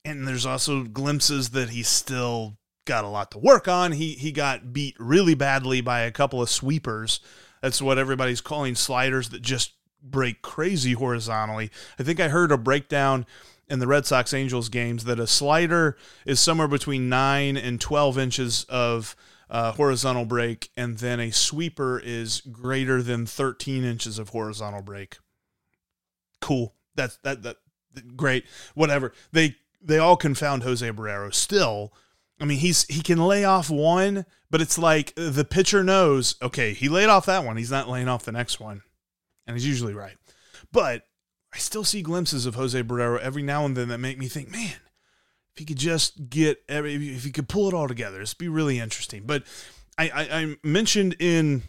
And 0.05 0.29
there's 0.29 0.47
also 0.47 0.85
glimpses 0.85 1.51
that 1.51 1.71
he's 1.71 1.89
still 1.89 2.59
got 2.85 3.05
a 3.05 3.09
lot 3.09 3.31
to 3.33 3.39
work 3.39 3.69
on. 3.69 3.93
He 3.93 4.13
he 4.13 4.33
got 4.33 4.73
beat 4.73 4.97
really 4.99 5.35
badly 5.35 5.81
by 5.81 6.01
a 6.01 6.11
couple 6.11 6.43
of 6.43 6.51
sweepers. 6.51 7.21
That's 7.61 7.81
what 7.81 7.99
everybody's 7.99 8.41
calling 8.41 8.75
sliders 8.75 9.31
that 9.31 9.43
just 9.43 9.73
break 10.03 10.43
crazy 10.43 10.93
horizontally. 10.93 11.71
I 11.99 12.03
think 12.03 12.21
I 12.21 12.29
heard 12.29 12.53
a 12.53 12.59
breakdown 12.59 13.25
in 13.69 13.79
the 13.79 13.87
Red 13.87 14.05
Sox 14.05 14.35
Angels 14.35 14.69
games 14.69 15.05
that 15.05 15.19
a 15.19 15.27
slider 15.27 15.97
is 16.27 16.39
somewhere 16.41 16.69
between 16.69 17.09
9 17.09 17.57
and 17.57 17.81
12 17.81 18.19
inches 18.19 18.65
of 18.69 19.17
uh, 19.49 19.73
horizontal 19.73 20.27
break, 20.27 20.71
and 20.77 20.99
then 20.99 21.21
a 21.21 21.31
sweeper 21.31 21.99
is 21.99 22.41
greater 22.41 23.03
than 23.03 23.25
13 23.25 23.85
inches 23.85 24.19
of 24.19 24.31
horizontal 24.31 24.83
break. 24.83 25.19
Cool. 26.41 26.75
That's 26.95 27.17
that 27.19 27.43
that 27.43 27.57
great. 28.17 28.45
Whatever. 28.75 29.13
They 29.33 29.57
they 29.83 29.99
all 29.99 30.17
confound 30.17 30.63
Jose 30.63 30.89
Barrero. 30.91 31.33
Still, 31.33 31.93
I 32.41 32.45
mean, 32.45 32.59
he's 32.59 32.85
he 32.87 33.01
can 33.01 33.19
lay 33.19 33.45
off 33.45 33.71
one, 33.71 34.27
but 34.51 34.61
it's 34.61 34.79
like 34.79 35.15
the 35.15 35.45
pitcher 35.45 35.85
knows, 35.85 36.35
okay, 36.43 36.73
he 36.73 36.89
laid 36.89 37.09
off 37.09 37.27
that 37.27 37.45
one. 37.45 37.57
He's 37.57 37.71
not 37.71 37.89
laying 37.89 38.09
off 38.09 38.25
the 38.25 38.33
next 38.33 38.59
one. 38.59 38.83
And 39.47 39.57
he's 39.57 39.67
usually 39.67 39.95
right. 39.95 40.17
But 40.73 41.07
I 41.53 41.59
still 41.59 41.85
see 41.85 42.03
glimpses 42.03 42.47
of 42.47 42.55
Jose 42.55 42.83
Barrero 42.83 43.21
every 43.21 43.43
now 43.43 43.65
and 43.65 43.77
then 43.77 43.89
that 43.89 43.99
make 43.99 44.19
me 44.19 44.27
think, 44.27 44.51
man, 44.51 44.81
if 45.53 45.59
he 45.59 45.65
could 45.65 45.79
just 45.79 46.31
get 46.31 46.63
every, 46.69 46.95
if 47.15 47.25
he 47.25 47.31
could 47.31 47.49
pull 47.49 47.69
it 47.69 47.75
all 47.75 47.87
together, 47.87 48.21
it'd 48.21 48.39
be 48.39 48.49
really 48.49 48.81
interesting. 48.81 49.25
But 49.27 49.45
I, 49.97 50.09
I, 50.09 50.41
I 50.41 50.57
mentioned 50.65 51.15
in 51.21 51.63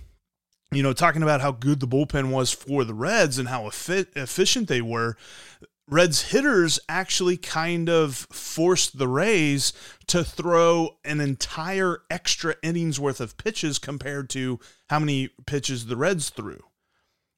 you 0.71 0.83
know, 0.83 0.93
talking 0.93 1.23
about 1.23 1.41
how 1.41 1.51
good 1.51 1.79
the 1.79 1.87
bullpen 1.87 2.31
was 2.31 2.51
for 2.51 2.83
the 2.83 2.93
Reds 2.93 3.37
and 3.37 3.47
how 3.47 3.67
efficient 3.67 4.67
they 4.67 4.81
were. 4.81 5.15
Reds 5.87 6.31
hitters 6.31 6.79
actually 6.89 7.37
kind 7.37 7.89
of 7.89 8.27
forced 8.31 8.97
the 8.97 9.07
Rays 9.07 9.71
to 10.07 10.23
throw 10.23 10.97
an 11.03 11.19
entire 11.21 11.99
extra 12.09 12.55
innings 12.63 12.99
worth 12.99 13.21
of 13.21 13.37
pitches 13.37 13.77
compared 13.77 14.29
to 14.31 14.59
how 14.89 14.99
many 14.99 15.29
pitches 15.45 15.85
the 15.85 15.97
Reds 15.97 16.29
threw. 16.29 16.59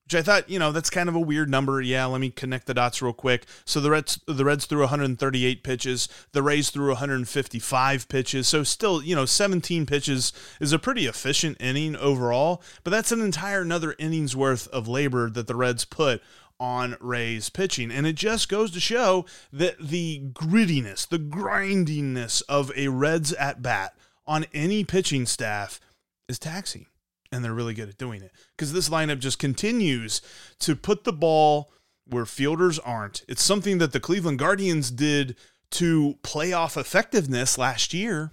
Which 0.06 0.16
I 0.16 0.22
thought, 0.22 0.50
you 0.50 0.58
know, 0.58 0.72
that's 0.72 0.90
kind 0.90 1.10
of 1.10 1.16
a 1.16 1.20
weird 1.20 1.50
number. 1.50 1.82
Yeah, 1.82 2.06
let 2.06 2.22
me 2.22 2.30
connect 2.30 2.66
the 2.66 2.74
dots 2.74 3.02
real 3.02 3.12
quick. 3.12 3.46
So 3.66 3.82
the 3.82 3.92
Reds 3.92 4.18
the 4.26 4.46
Reds 4.46 4.66
threw 4.66 4.80
138 4.80 5.66
pitches, 5.66 6.08
the 6.32 6.42
Rays 6.42 6.70
threw 6.70 6.88
155 6.88 8.08
pitches. 8.08 8.48
So 8.48 8.64
still, 8.64 9.04
you 9.04 9.14
know, 9.14 9.26
17 9.26 9.86
pitches 9.86 10.32
is 10.62 10.72
a 10.72 10.80
pretty 10.80 11.08
efficient 11.08 11.58
inning 11.60 11.98
overall, 11.98 12.64
but 12.86 12.92
that's 12.92 13.12
an 13.12 13.20
entire 13.20 13.64
another 13.64 13.96
innings 14.00 14.34
worth 14.34 14.70
of 14.70 14.88
labor 14.88 15.30
that 15.30 15.48
the 15.48 15.56
Reds 15.56 15.84
put 15.84 16.22
on 16.60 16.98
Ray's 17.00 17.50
pitching. 17.50 17.92
And 17.92 18.08
it 18.08 18.16
just 18.16 18.50
goes 18.50 18.72
to 18.72 18.80
show 18.80 19.26
that 19.52 19.80
the 19.80 20.22
grittiness, 20.34 21.08
the 21.08 21.20
grindiness 21.20 22.42
of 22.42 22.72
a 22.76 22.88
Reds 22.88 23.34
at 23.34 23.62
bat 23.62 23.96
on 24.26 24.46
any 24.54 24.84
pitching 24.84 25.26
staff 25.26 25.80
is 26.28 26.40
taxing. 26.40 26.88
And 27.32 27.44
they're 27.44 27.54
really 27.54 27.74
good 27.74 27.90
at 27.90 27.98
doing 27.98 28.22
it 28.22 28.32
because 28.56 28.72
this 28.72 28.90
lineup 28.90 29.20
just 29.20 29.38
continues 29.38 30.22
to 30.60 30.76
put 30.76 31.04
the 31.04 31.14
ball 31.14 31.72
where 32.06 32.26
fielders 32.26 32.80
aren't. 32.80 33.24
It's 33.28 33.44
something 33.44 33.80
that 33.80 33.92
the 33.92 34.00
Cleveland 34.00 34.40
Guardians 34.40 34.92
did 34.92 35.36
to 35.72 36.18
playoff 36.24 36.80
effectiveness 36.80 37.58
last 37.58 37.94
year. 37.94 38.32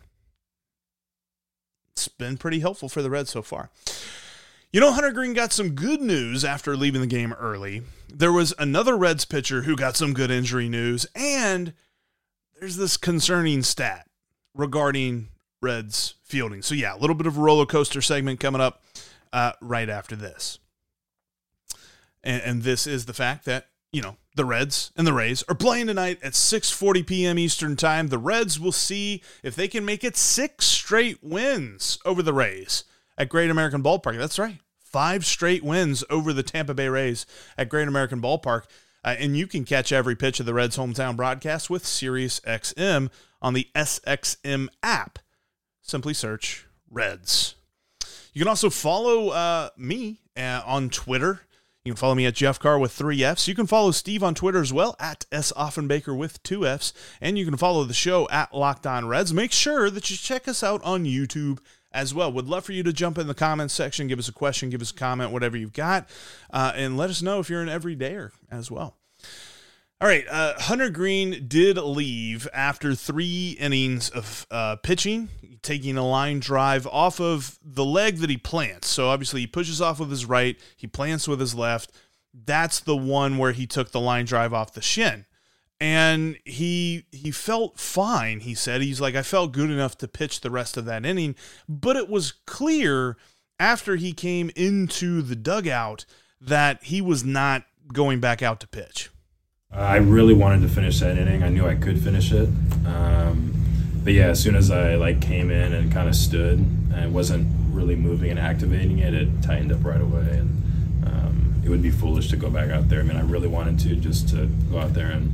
It's 1.93 2.07
been 2.07 2.37
pretty 2.37 2.61
helpful 2.61 2.89
for 2.89 3.03
the 3.03 3.11
Reds 3.11 3.31
so 3.31 3.43
far. 3.43 3.71
You 4.75 4.81
know, 4.81 4.91
Hunter 4.91 5.13
Greene 5.13 5.35
got 5.35 5.53
some 5.53 5.77
good 5.77 6.01
news 6.01 6.45
after 6.45 6.77
leaving 6.77 7.01
the 7.01 7.07
game 7.07 7.33
early. 7.35 7.83
There 8.13 8.33
was 8.33 8.53
another 8.59 8.97
Reds 8.97 9.25
pitcher 9.25 9.63
who 9.63 9.77
got 9.77 9.97
some 9.97 10.13
good 10.13 10.33
injury 10.33 10.69
news, 10.69 11.07
and 11.15 11.75
there's 12.59 12.75
this 12.75 12.97
concerning 12.97 13.63
stat 13.63 14.09
regarding 14.53 15.29
Reds 15.63 16.17
fielding. 16.25 16.61
So, 16.61 16.75
yeah, 16.75 16.93
a 16.93 16.99
little 16.99 17.15
bit 17.15 17.29
of 17.29 17.39
a 17.39 17.41
roller 17.41 17.67
coaster 17.67 18.03
segment 18.03 18.41
coming 18.41 18.61
up 18.61 18.83
uh, 19.33 19.53
right 19.61 19.89
after 19.89 20.17
this. 20.17 20.59
And, 22.25 22.43
and 22.43 22.63
this 22.65 22.85
is 22.89 23.05
the 23.05 23.15
fact 23.15 23.45
that, 23.45 23.69
you 23.93 24.03
know, 24.03 24.17
the 24.35 24.45
Reds 24.45 24.91
and 24.97 25.07
the 25.07 25.13
Rays 25.13 25.45
are 25.49 25.55
playing 25.55 25.87
tonight 25.87 26.19
at 26.21 26.33
6:40 26.33 27.07
p.m. 27.07 27.39
Eastern 27.39 27.77
Time. 27.77 28.09
The 28.09 28.19
Reds 28.19 28.59
will 28.59 28.73
see 28.73 29.23
if 29.45 29.55
they 29.55 29.69
can 29.69 29.85
make 29.85 30.03
it 30.03 30.17
six 30.17 30.67
straight 30.67 31.23
wins 31.23 32.01
over 32.05 32.25
the 32.25 32.35
Rays 32.35 32.83
at 33.17 33.29
Great 33.29 33.51
American 33.51 33.81
Ballpark. 33.81 34.19
That's 34.19 34.41
right 34.41 34.59
five 34.95 35.27
straight 35.27 35.65
wins 35.65 36.05
over 36.09 36.33
the 36.33 36.45
Tampa 36.45 36.73
Bay 36.73 36.89
Rays 36.89 37.27
at 37.59 37.69
Great 37.69 37.89
American 37.89 38.23
Ballpark. 38.23 38.67
Uh, 39.05 39.17
and 39.19 39.37
you 39.37 39.49
can 39.49 39.65
catch 39.65 39.91
every 39.91 40.15
pitch 40.15 40.39
of 40.39 40.47
the 40.47 40.55
Reds' 40.55 40.77
hometown 40.77 41.17
broadcast 41.17 41.69
with 41.69 41.83
SiriusXM 41.83 43.11
on 43.43 43.55
the 43.55 43.67
SXM 43.75 44.69
app. 44.85 45.19
Simply 45.83 46.15
search 46.15 46.69
Reds. 46.89 47.57
You 48.33 48.41
can 48.41 48.47
also 48.47 48.71
follow 48.71 49.31
uh, 49.31 49.71
me 49.77 50.21
uh, 50.37 50.63
on 50.65 50.91
Twitter. 50.91 51.41
You 51.85 51.91
can 51.91 51.97
follow 51.99 52.15
me 52.15 52.27
at 52.27 52.35
Jeff 52.35 52.61
Carr 52.61 52.79
with 52.79 52.93
three 52.93 53.25
F's. 53.25 53.49
You 53.49 53.57
can 53.57 53.67
follow 53.67 53.91
Steve 53.91 54.23
on 54.23 54.37
Twitter 54.37 54.61
as 54.61 54.73
well 54.73 54.95
at 55.01 55.27
S 55.33 55.53
Offenbaker 55.57 56.17
with 56.17 56.41
two 56.45 56.65
F's. 56.65 56.95
And 57.21 57.37
you 57.37 57.45
can 57.45 57.57
follow 57.57 57.83
the 57.83 57.95
show 57.95 58.29
at 58.29 58.55
Locked 58.55 58.87
On 58.87 59.09
Reds. 59.09 59.35
Make 59.35 59.51
sure 59.51 59.91
that 59.91 60.09
you 60.09 60.17
check 60.17 60.47
us 60.47 60.63
out 60.63 60.81
on 60.85 61.05
YouTube 61.05 61.59
as 61.95 62.13
well. 62.13 62.31
Would 62.33 62.49
love 62.49 62.65
for 62.65 62.73
you 62.73 62.83
to 62.83 62.93
jump 62.93 63.17
in 63.17 63.29
the 63.29 63.35
comments 63.35 63.73
section, 63.73 64.09
give 64.09 64.19
us 64.19 64.29
a 64.29 64.33
question, 64.33 64.69
give 64.69 64.83
us 64.83 64.91
a 64.91 64.95
comment, 64.95 65.31
whatever 65.31 65.57
you've 65.57 65.73
got, 65.73 66.09
uh, 66.53 66.73
and 66.75 66.99
let 66.99 67.09
us 67.09 67.23
know 67.23 67.39
if 67.39 67.49
you're 67.49 67.63
an 67.63 67.69
everydayer 67.69 68.33
as 68.51 68.71
well. 68.71 68.97
All 70.01 70.09
right, 70.09 70.27
uh, 70.29 70.55
Hunter 70.59 70.91
Greene 70.91 71.47
did 71.47 71.79
leave 71.79 72.49
after 72.53 72.95
three 72.95 73.57
innings 73.61 74.11
of 74.11 74.47
uh, 74.51 74.77
pitching, 74.77 75.29
taking 75.63 75.97
a 75.97 76.07
line 76.07 76.41
drive 76.41 76.87
off 76.89 77.21
of 77.21 77.59
the 77.65 77.85
leg 77.85 78.19
that 78.19 78.29
he 78.29 78.37
plants. 78.37 78.89
So 78.89 79.09
obviously 79.09 79.43
he 79.43 79.47
pushes 79.47 79.81
off 79.81 80.01
with 80.01 80.11
his 80.11 80.27
right, 80.27 80.59
he 80.77 80.87
plants 80.87 81.29
with 81.29 81.41
his 81.41 81.55
left. 81.55 81.93
That's 82.35 82.81
the 82.81 82.97
one 82.97 83.39
where 83.39 83.53
he 83.53 83.67
took 83.67 83.93
the 83.93 84.01
line 84.01 84.27
drive 84.27 84.53
off 84.53 84.75
the 84.75 84.83
shin 84.83 85.25
and 85.81 86.39
he 86.45 87.05
he 87.11 87.31
felt 87.31 87.79
fine 87.79 88.41
he 88.41 88.55
said. 88.55 88.83
He's 88.83 89.01
like 89.01 89.15
i 89.15 89.23
felt 89.23 89.53
good 89.53 89.71
enough 89.71 89.99
to 89.99 90.09
pitch 90.09 90.41
the 90.41 90.51
rest 90.51 90.77
of 90.77 90.85
that 90.85 91.05
inning. 91.05 91.35
But 91.69 91.97
it 91.97 92.09
was 92.09 92.33
clear 92.47 93.17
after 93.59 93.97
he 93.97 94.13
came 94.13 94.51
into 94.57 95.23
the 95.23 95.37
dugout 95.37 96.05
that 96.41 96.85
he 96.85 97.01
was 97.01 97.25
not 97.25 97.65
going 97.93 98.21
back 98.21 98.43
out 98.43 98.61
to 98.61 98.69
pitch. 98.69 99.11
I 99.71 99.97
really 99.97 100.35
wanted 100.35 100.63
to 100.63 100.69
finish 100.69 101.01
that 101.01 101.19
inning. 101.19 101.43
I 101.43 101.49
knew 101.49 101.67
i 101.67 101.75
could 101.75 102.01
finish 102.01 102.33
it. 102.33 102.49
Um, 102.87 103.53
but 104.05 104.13
yeah 104.13 104.27
as 104.27 104.41
soon 104.43 104.55
as 104.55 104.71
i 104.71 104.95
like 104.97 105.21
came 105.23 105.51
in 105.51 105.73
and 105.73 105.91
kind 105.91 106.09
of 106.09 106.15
stood 106.15 106.59
and 106.95 107.15
wasn't 107.15 107.49
really 107.71 107.97
moving 107.97 108.31
and 108.31 108.39
activating 108.39 108.99
it 108.99 109.15
it 109.15 109.43
tightened 109.43 109.73
up 109.73 109.85
right 109.85 110.01
away. 110.01 110.39
And 110.39 111.07
um, 111.07 111.63
it 111.65 111.69
would 111.69 111.83
be 111.83 111.91
foolish 111.91 112.29
to 112.29 112.37
go 112.37 112.49
back 112.49 112.71
out 112.71 112.89
there. 112.89 113.01
I 113.01 113.03
mean 113.03 113.17
i 113.17 113.23
really 113.23 113.49
wanted 113.49 113.79
to 113.81 113.97
just 113.97 114.29
to 114.31 114.47
go 114.71 114.79
out 114.79 114.95
there 114.95 115.11
and 115.11 115.33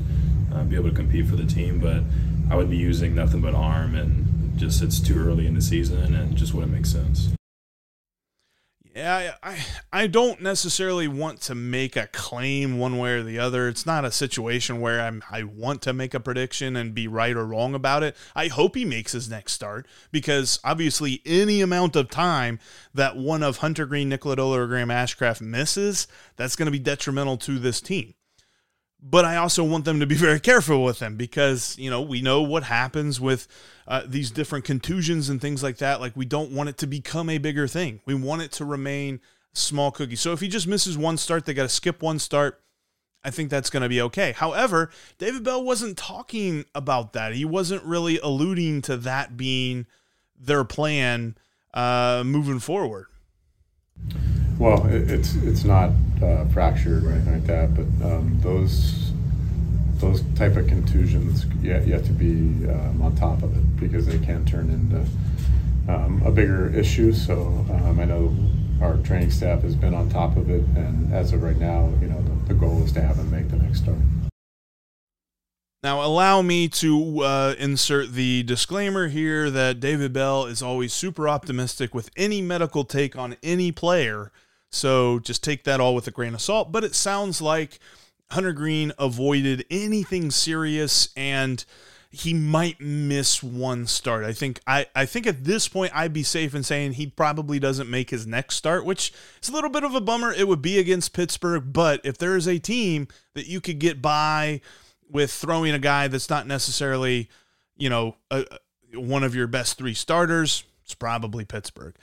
uh, 0.54 0.64
be 0.64 0.76
able 0.76 0.90
to 0.90 0.94
compete 0.94 1.26
for 1.26 1.36
the 1.36 1.46
team. 1.46 1.78
But 1.78 2.02
I 2.50 2.56
would 2.56 2.70
be 2.70 2.76
using 2.76 3.14
nothing 3.14 3.40
but 3.40 3.54
arm, 3.54 3.94
and 3.94 4.58
just 4.58 4.82
it's 4.82 5.00
too 5.00 5.18
early 5.18 5.46
in 5.46 5.54
the 5.54 5.62
season, 5.62 6.14
and 6.14 6.36
just 6.36 6.54
wouldn't 6.54 6.72
make 6.72 6.86
sense. 6.86 7.30
Yeah, 8.94 9.34
I 9.42 9.64
I 9.92 10.06
don't 10.08 10.42
necessarily 10.42 11.06
want 11.06 11.40
to 11.42 11.54
make 11.54 11.94
a 11.94 12.08
claim 12.08 12.78
one 12.78 12.98
way 12.98 13.12
or 13.12 13.22
the 13.22 13.38
other. 13.38 13.68
It's 13.68 13.86
not 13.86 14.04
a 14.04 14.10
situation 14.10 14.80
where 14.80 15.00
I'm 15.00 15.22
I 15.30 15.44
want 15.44 15.80
to 15.82 15.92
make 15.92 16.12
a 16.12 16.18
prediction 16.18 16.74
and 16.74 16.92
be 16.92 17.06
right 17.06 17.36
or 17.36 17.46
wrong 17.46 17.74
about 17.74 18.02
it. 18.02 18.16
I 18.34 18.48
hope 18.48 18.74
he 18.74 18.84
makes 18.84 19.12
his 19.12 19.30
next 19.30 19.52
start 19.52 19.86
because 20.10 20.58
obviously 20.64 21.22
any 21.24 21.60
amount 21.60 21.94
of 21.94 22.10
time 22.10 22.58
that 22.92 23.16
one 23.16 23.44
of 23.44 23.58
Hunter 23.58 23.86
Greene, 23.86 24.08
Nicola 24.08 24.58
or 24.58 24.66
Graham 24.66 24.88
Ashcraft 24.88 25.40
misses, 25.40 26.08
that's 26.36 26.56
going 26.56 26.66
to 26.66 26.72
be 26.72 26.80
detrimental 26.80 27.36
to 27.38 27.60
this 27.60 27.80
team 27.80 28.14
but 29.02 29.24
I 29.24 29.36
also 29.36 29.64
want 29.64 29.84
them 29.84 30.00
to 30.00 30.06
be 30.06 30.14
very 30.16 30.40
careful 30.40 30.84
with 30.84 30.98
them 30.98 31.16
because 31.16 31.76
you 31.78 31.90
know 31.90 32.02
we 32.02 32.22
know 32.22 32.42
what 32.42 32.64
happens 32.64 33.20
with 33.20 33.48
uh, 33.86 34.02
these 34.06 34.30
different 34.30 34.64
contusions 34.64 35.28
and 35.28 35.40
things 35.40 35.62
like 35.62 35.78
that. 35.78 36.00
Like 36.00 36.16
we 36.16 36.24
don't 36.24 36.52
want 36.52 36.68
it 36.68 36.78
to 36.78 36.86
become 36.86 37.30
a 37.30 37.38
bigger 37.38 37.66
thing. 37.66 38.00
We 38.06 38.14
want 38.14 38.42
it 38.42 38.52
to 38.52 38.64
remain 38.64 39.20
small 39.52 39.90
cookie. 39.90 40.16
So 40.16 40.32
if 40.32 40.40
he 40.40 40.48
just 40.48 40.66
misses 40.66 40.96
one 40.96 41.16
start, 41.16 41.44
they 41.44 41.54
got 41.54 41.64
to 41.64 41.68
skip 41.68 42.02
one 42.02 42.18
start. 42.18 42.60
I 43.22 43.30
think 43.30 43.50
that's 43.50 43.68
going 43.68 43.82
to 43.82 43.88
be 43.88 44.00
okay. 44.02 44.32
However, 44.32 44.90
David 45.18 45.44
Bell 45.44 45.62
wasn't 45.62 45.98
talking 45.98 46.64
about 46.74 47.12
that. 47.12 47.34
He 47.34 47.44
wasn't 47.44 47.84
really 47.84 48.18
alluding 48.18 48.80
to 48.82 48.96
that 48.98 49.36
being 49.36 49.86
their 50.38 50.64
plan 50.64 51.36
uh, 51.74 52.22
moving 52.24 52.60
forward. 52.60 53.06
Well, 54.60 54.86
it, 54.88 55.10
it's 55.10 55.36
it's 55.36 55.64
not 55.64 55.90
uh, 56.22 56.44
fractured 56.48 57.04
or 57.04 57.12
anything 57.12 57.32
like 57.32 57.46
that, 57.46 57.74
but 57.74 58.06
um, 58.06 58.38
those 58.42 59.10
those 59.94 60.22
type 60.34 60.54
of 60.56 60.66
contusions 60.66 61.46
yet 61.62 61.86
yet 61.86 62.04
to 62.04 62.12
be 62.12 62.68
um, 62.68 63.00
on 63.00 63.16
top 63.16 63.42
of 63.42 63.56
it 63.56 63.80
because 63.80 64.04
they 64.04 64.18
can 64.18 64.44
turn 64.44 64.68
into 64.68 65.06
um, 65.90 66.22
a 66.26 66.30
bigger 66.30 66.68
issue. 66.74 67.10
So 67.10 67.64
um, 67.70 67.98
I 67.98 68.04
know 68.04 68.36
our 68.82 68.98
training 68.98 69.30
staff 69.30 69.62
has 69.62 69.74
been 69.74 69.94
on 69.94 70.10
top 70.10 70.36
of 70.36 70.50
it, 70.50 70.62
and 70.76 71.10
as 71.10 71.32
of 71.32 71.42
right 71.42 71.56
now, 71.56 71.90
you 72.02 72.08
know 72.08 72.20
the, 72.20 72.52
the 72.52 72.54
goal 72.54 72.82
is 72.82 72.92
to 72.92 73.00
have 73.00 73.16
him 73.16 73.30
make 73.30 73.48
the 73.48 73.56
next 73.56 73.78
start. 73.78 73.96
Now, 75.82 76.04
allow 76.04 76.42
me 76.42 76.68
to 76.68 77.20
uh, 77.20 77.54
insert 77.58 78.12
the 78.12 78.42
disclaimer 78.42 79.08
here 79.08 79.48
that 79.48 79.80
David 79.80 80.12
Bell 80.12 80.44
is 80.44 80.60
always 80.60 80.92
super 80.92 81.26
optimistic 81.26 81.94
with 81.94 82.10
any 82.14 82.42
medical 82.42 82.84
take 82.84 83.16
on 83.16 83.38
any 83.42 83.72
player. 83.72 84.30
So 84.70 85.18
just 85.18 85.42
take 85.42 85.64
that 85.64 85.80
all 85.80 85.94
with 85.94 86.06
a 86.06 86.12
grain 86.12 86.34
of 86.34 86.40
salt. 86.40 86.72
But 86.72 86.84
it 86.84 86.94
sounds 86.94 87.42
like 87.42 87.78
Hunter 88.30 88.52
Greene 88.52 88.92
avoided 88.98 89.64
anything 89.70 90.30
serious 90.30 91.08
and 91.16 91.64
he 92.12 92.34
might 92.34 92.80
miss 92.80 93.40
one 93.40 93.86
start. 93.86 94.24
I 94.24 94.32
think 94.32 94.60
I, 94.66 94.86
I 94.96 95.06
think 95.06 95.28
at 95.28 95.44
this 95.44 95.68
point 95.68 95.92
I'd 95.94 96.12
be 96.12 96.24
safe 96.24 96.56
in 96.56 96.64
saying 96.64 96.94
he 96.94 97.06
probably 97.06 97.60
doesn't 97.60 97.88
make 97.88 98.10
his 98.10 98.26
next 98.26 98.56
start, 98.56 98.84
which 98.84 99.12
is 99.40 99.48
a 99.48 99.52
little 99.52 99.70
bit 99.70 99.84
of 99.84 99.94
a 99.94 100.00
bummer. 100.00 100.32
It 100.32 100.48
would 100.48 100.60
be 100.60 100.78
against 100.78 101.12
Pittsburgh, 101.12 101.72
but 101.72 102.00
if 102.02 102.18
there 102.18 102.36
is 102.36 102.48
a 102.48 102.58
team 102.58 103.06
that 103.34 103.46
you 103.46 103.60
could 103.60 103.78
get 103.78 104.02
by 104.02 104.60
with 105.08 105.30
throwing 105.30 105.72
a 105.72 105.78
guy 105.78 106.08
that's 106.08 106.28
not 106.28 106.48
necessarily, 106.48 107.28
you 107.76 107.88
know, 107.88 108.16
a, 108.30 108.44
one 108.92 109.22
of 109.22 109.36
your 109.36 109.46
best 109.46 109.78
three 109.78 109.94
starters, 109.94 110.64
it's 110.82 110.94
probably 110.94 111.44
Pittsburgh. 111.44 111.94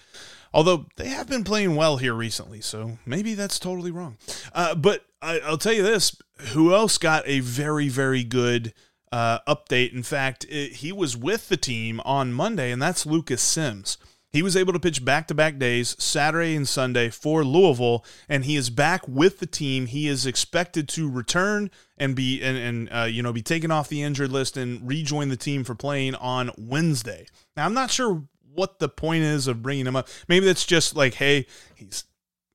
Although 0.53 0.85
they 0.95 1.09
have 1.09 1.27
been 1.27 1.43
playing 1.43 1.75
well 1.75 1.97
here 1.97 2.13
recently, 2.13 2.61
so 2.61 2.97
maybe 3.05 3.33
that's 3.33 3.59
totally 3.59 3.91
wrong. 3.91 4.17
Uh, 4.53 4.75
but 4.75 5.05
I, 5.21 5.39
will 5.47 5.57
tell 5.57 5.73
you 5.73 5.83
this 5.83 6.15
who 6.53 6.73
else 6.73 6.97
got 6.97 7.27
a 7.27 7.39
very, 7.39 7.89
very 7.89 8.23
good 8.23 8.73
uh, 9.11 9.39
update? 9.47 9.93
In 9.93 10.03
fact, 10.03 10.45
it, 10.49 10.73
he 10.73 10.91
was 10.91 11.17
with 11.17 11.49
the 11.49 11.57
team 11.57 11.99
on 12.05 12.33
Monday, 12.33 12.71
and 12.71 12.81
that's 12.81 13.05
Lucas 13.05 13.41
Sims. 13.41 13.97
He 14.33 14.43
was 14.43 14.57
able 14.57 14.73
to 14.73 14.79
pitch 14.79 15.05
back 15.05 15.27
to 15.29 15.33
back 15.33 15.57
days, 15.57 15.95
Saturday 15.97 16.55
and 16.55 16.67
Sunday, 16.67 17.09
for 17.09 17.45
Louisville, 17.45 18.05
and 18.27 18.43
he 18.43 18.55
is 18.55 18.69
back 18.69 19.07
with 19.07 19.39
the 19.39 19.45
team. 19.45 19.85
He 19.85 20.07
is 20.07 20.25
expected 20.25 20.89
to 20.89 21.09
return 21.09 21.71
and 21.97 22.15
be 22.15 22.41
and, 22.43 22.57
and 22.57 22.89
uh, 22.91 23.07
you 23.09 23.23
know 23.23 23.31
be 23.31 23.41
taken 23.41 23.71
off 23.71 23.87
the 23.87 24.03
injured 24.03 24.31
list 24.31 24.57
and 24.57 24.85
rejoin 24.87 25.29
the 25.29 25.37
team 25.37 25.63
for 25.63 25.75
playing 25.75 26.15
on 26.15 26.51
Wednesday. 26.57 27.25
Now 27.55 27.65
I'm 27.65 27.73
not 27.73 27.89
sure 27.89 28.23
what 28.57 28.79
the 28.79 28.89
point 28.89 29.23
is 29.23 29.47
of 29.47 29.61
bringing 29.61 29.85
him 29.85 29.95
up. 29.95 30.07
Maybe 30.27 30.45
that's 30.45 30.65
just 30.65 30.95
like, 30.95 31.15
hey, 31.15 31.45
he's 31.75 32.05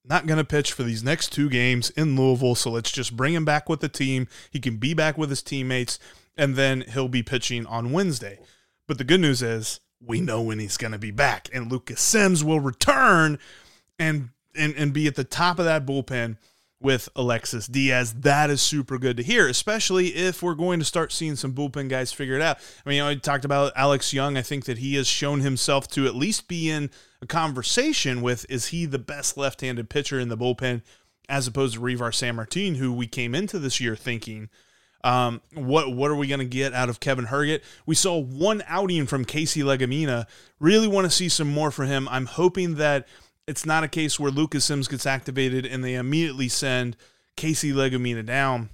not 0.04 0.26
going 0.26 0.38
to 0.38 0.44
pitch 0.44 0.72
for 0.72 0.82
these 0.82 1.04
next 1.04 1.32
two 1.32 1.48
games 1.48 1.90
in 1.90 2.16
Louisville, 2.16 2.56
so 2.56 2.70
let's 2.70 2.90
just 2.90 3.16
bring 3.16 3.34
him 3.34 3.44
back 3.44 3.68
with 3.68 3.80
the 3.80 3.88
team. 3.88 4.26
He 4.50 4.58
can 4.58 4.76
be 4.76 4.94
back 4.94 5.16
with 5.16 5.30
his 5.30 5.42
teammates, 5.42 5.98
and 6.36 6.56
then 6.56 6.84
he'll 6.92 7.08
be 7.08 7.22
pitching 7.22 7.66
on 7.66 7.92
Wednesday. 7.92 8.40
But 8.88 8.98
the 8.98 9.04
good 9.04 9.20
news 9.20 9.42
is 9.42 9.80
we 10.04 10.20
know 10.20 10.42
when 10.42 10.58
he's 10.58 10.76
going 10.76 10.92
to 10.92 10.98
be 10.98 11.12
back, 11.12 11.48
and 11.52 11.70
Lucas 11.70 12.00
Sims 12.00 12.42
will 12.42 12.60
return 12.60 13.38
and 13.98 14.30
and 14.54 14.74
and 14.76 14.92
be 14.92 15.06
at 15.06 15.14
the 15.14 15.24
top 15.24 15.58
of 15.58 15.64
that 15.64 15.86
bullpen 15.86 16.36
with 16.82 17.08
Alexis 17.16 17.66
Diaz. 17.66 18.12
That 18.12 18.50
is 18.50 18.60
super 18.60 18.98
good 18.98 19.16
to 19.16 19.22
hear, 19.22 19.48
especially 19.48 20.08
if 20.08 20.42
we're 20.42 20.54
going 20.54 20.78
to 20.78 20.84
start 20.84 21.12
seeing 21.12 21.36
some 21.36 21.54
bullpen 21.54 21.88
guys 21.88 22.12
figure 22.12 22.34
it 22.34 22.42
out. 22.42 22.58
I 22.84 22.88
mean, 22.88 22.96
you 22.96 23.02
know, 23.02 23.08
I 23.10 23.14
talked 23.14 23.44
about 23.44 23.72
Alex 23.76 24.12
Young. 24.12 24.36
I 24.36 24.42
think 24.42 24.64
that 24.64 24.78
he 24.78 24.94
has 24.96 25.06
shown 25.06 25.40
himself 25.40 25.88
to 25.88 26.06
at 26.06 26.14
least 26.14 26.48
be 26.48 26.68
in 26.68 26.90
a 27.20 27.26
conversation 27.26 28.22
with 28.22 28.44
is 28.48 28.66
he 28.66 28.86
the 28.86 28.98
best 28.98 29.36
left-handed 29.36 29.88
pitcher 29.88 30.18
in 30.18 30.28
the 30.28 30.36
bullpen 30.36 30.82
as 31.28 31.46
opposed 31.46 31.74
to 31.74 31.80
Reiver 31.80 32.12
Sanmartin, 32.12 32.76
who 32.76 32.92
we 32.92 33.06
came 33.06 33.34
into 33.34 33.58
this 33.58 33.80
year 33.80 33.96
thinking 33.96 34.50
um, 35.04 35.40
what 35.54 35.94
what 35.94 36.10
are 36.10 36.16
we 36.16 36.28
going 36.28 36.40
to 36.40 36.46
get 36.46 36.72
out 36.72 36.88
of 36.88 37.00
Kevin 37.00 37.26
Herget? 37.26 37.62
We 37.86 37.94
saw 37.94 38.18
one 38.18 38.62
outing 38.66 39.06
from 39.06 39.24
Casey 39.24 39.60
Legumina. 39.60 40.26
Really 40.60 40.88
want 40.88 41.06
to 41.06 41.10
see 41.10 41.28
some 41.28 41.48
more 41.48 41.70
for 41.70 41.84
him. 41.84 42.08
I'm 42.08 42.26
hoping 42.26 42.76
that 42.76 43.08
it's 43.46 43.66
not 43.66 43.84
a 43.84 43.88
case 43.88 44.18
where 44.20 44.30
Lucas 44.30 44.64
Sims 44.64 44.88
gets 44.88 45.06
activated 45.06 45.66
and 45.66 45.84
they 45.84 45.94
immediately 45.94 46.48
send 46.48 46.96
Casey 47.36 47.72
Legumina 47.72 48.24
down. 48.24 48.70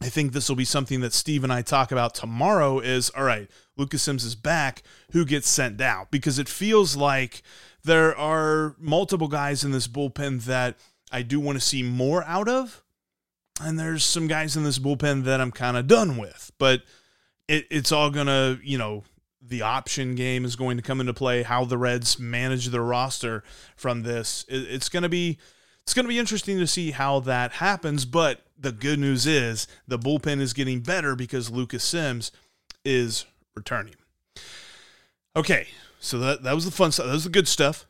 I 0.00 0.08
think 0.08 0.32
this 0.32 0.48
will 0.48 0.56
be 0.56 0.64
something 0.64 1.00
that 1.00 1.12
Steve 1.12 1.42
and 1.42 1.52
I 1.52 1.62
talk 1.62 1.90
about 1.90 2.14
tomorrow 2.14 2.78
is 2.78 3.10
all 3.10 3.24
right, 3.24 3.50
Lucas 3.76 4.02
Sims 4.02 4.24
is 4.24 4.36
back, 4.36 4.82
who 5.10 5.24
gets 5.24 5.48
sent 5.48 5.76
down? 5.76 6.06
Because 6.10 6.38
it 6.38 6.48
feels 6.48 6.96
like 6.96 7.42
there 7.84 8.16
are 8.16 8.76
multiple 8.78 9.28
guys 9.28 9.64
in 9.64 9.72
this 9.72 9.88
bullpen 9.88 10.44
that 10.44 10.76
I 11.10 11.22
do 11.22 11.40
want 11.40 11.56
to 11.58 11.64
see 11.64 11.82
more 11.82 12.22
out 12.24 12.48
of. 12.48 12.82
And 13.60 13.78
there's 13.78 14.04
some 14.04 14.28
guys 14.28 14.56
in 14.56 14.62
this 14.62 14.78
bullpen 14.78 15.24
that 15.24 15.40
I'm 15.40 15.50
kind 15.50 15.76
of 15.76 15.88
done 15.88 16.16
with. 16.16 16.52
But 16.58 16.82
it, 17.48 17.66
it's 17.70 17.90
all 17.90 18.10
going 18.10 18.28
to, 18.28 18.60
you 18.62 18.78
know, 18.78 19.02
the 19.48 19.62
option 19.62 20.14
game 20.14 20.44
is 20.44 20.56
going 20.56 20.76
to 20.76 20.82
come 20.82 21.00
into 21.00 21.14
play, 21.14 21.42
how 21.42 21.64
the 21.64 21.78
Reds 21.78 22.18
manage 22.18 22.66
their 22.66 22.82
roster 22.82 23.42
from 23.76 24.02
this. 24.02 24.44
It's 24.48 24.88
going 24.88 25.02
to 25.02 25.08
be 25.08 25.38
it's 25.82 25.94
going 25.94 26.04
to 26.04 26.10
be 26.10 26.18
interesting 26.18 26.58
to 26.58 26.66
see 26.66 26.90
how 26.90 27.20
that 27.20 27.52
happens, 27.52 28.04
but 28.04 28.42
the 28.58 28.72
good 28.72 28.98
news 28.98 29.26
is 29.26 29.66
the 29.86 29.98
bullpen 29.98 30.40
is 30.40 30.52
getting 30.52 30.80
better 30.80 31.16
because 31.16 31.50
Lucas 31.50 31.82
Sims 31.82 32.30
is 32.84 33.24
returning. 33.54 33.94
Okay, 35.34 35.68
so 35.98 36.18
that 36.18 36.42
that 36.42 36.54
was 36.54 36.64
the 36.64 36.70
fun 36.70 36.92
stuff. 36.92 37.06
That 37.06 37.12
was 37.12 37.24
the 37.24 37.30
good 37.30 37.48
stuff. 37.48 37.86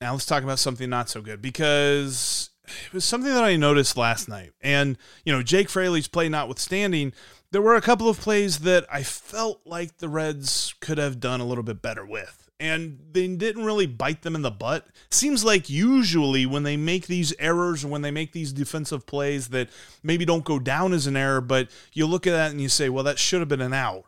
Now 0.00 0.12
let's 0.12 0.26
talk 0.26 0.42
about 0.42 0.58
something 0.58 0.88
not 0.88 1.08
so 1.08 1.20
good 1.20 1.40
because 1.40 2.50
it 2.68 2.92
was 2.92 3.04
something 3.04 3.32
that 3.32 3.44
I 3.44 3.56
noticed 3.56 3.96
last 3.96 4.28
night. 4.28 4.52
And, 4.60 4.98
you 5.24 5.32
know, 5.32 5.42
Jake 5.42 5.68
Fraley's 5.68 6.08
play 6.08 6.28
notwithstanding, 6.28 7.12
there 7.52 7.62
were 7.62 7.76
a 7.76 7.80
couple 7.80 8.08
of 8.08 8.20
plays 8.20 8.60
that 8.60 8.86
I 8.92 9.02
felt 9.02 9.60
like 9.64 9.98
the 9.98 10.08
Reds 10.08 10.74
could 10.80 10.98
have 10.98 11.20
done 11.20 11.40
a 11.40 11.46
little 11.46 11.64
bit 11.64 11.80
better 11.82 12.04
with. 12.04 12.48
and 12.58 12.98
they 13.12 13.28
didn't 13.28 13.64
really 13.66 13.86
bite 13.86 14.22
them 14.22 14.34
in 14.34 14.40
the 14.42 14.50
butt. 14.50 14.86
Seems 15.10 15.44
like 15.44 15.68
usually 15.68 16.46
when 16.46 16.62
they 16.62 16.76
make 16.76 17.06
these 17.06 17.34
errors 17.38 17.84
or 17.84 17.88
when 17.88 18.00
they 18.00 18.10
make 18.10 18.32
these 18.32 18.52
defensive 18.52 19.06
plays 19.06 19.48
that 19.48 19.68
maybe 20.02 20.24
don't 20.24 20.44
go 20.44 20.58
down 20.58 20.94
as 20.94 21.06
an 21.06 21.16
error, 21.16 21.42
but 21.42 21.68
you 21.92 22.06
look 22.06 22.26
at 22.26 22.30
that 22.32 22.50
and 22.50 22.60
you 22.60 22.70
say, 22.70 22.88
well, 22.88 23.04
that 23.04 23.18
should 23.18 23.40
have 23.40 23.48
been 23.48 23.60
an 23.60 23.74
out. 23.74 24.04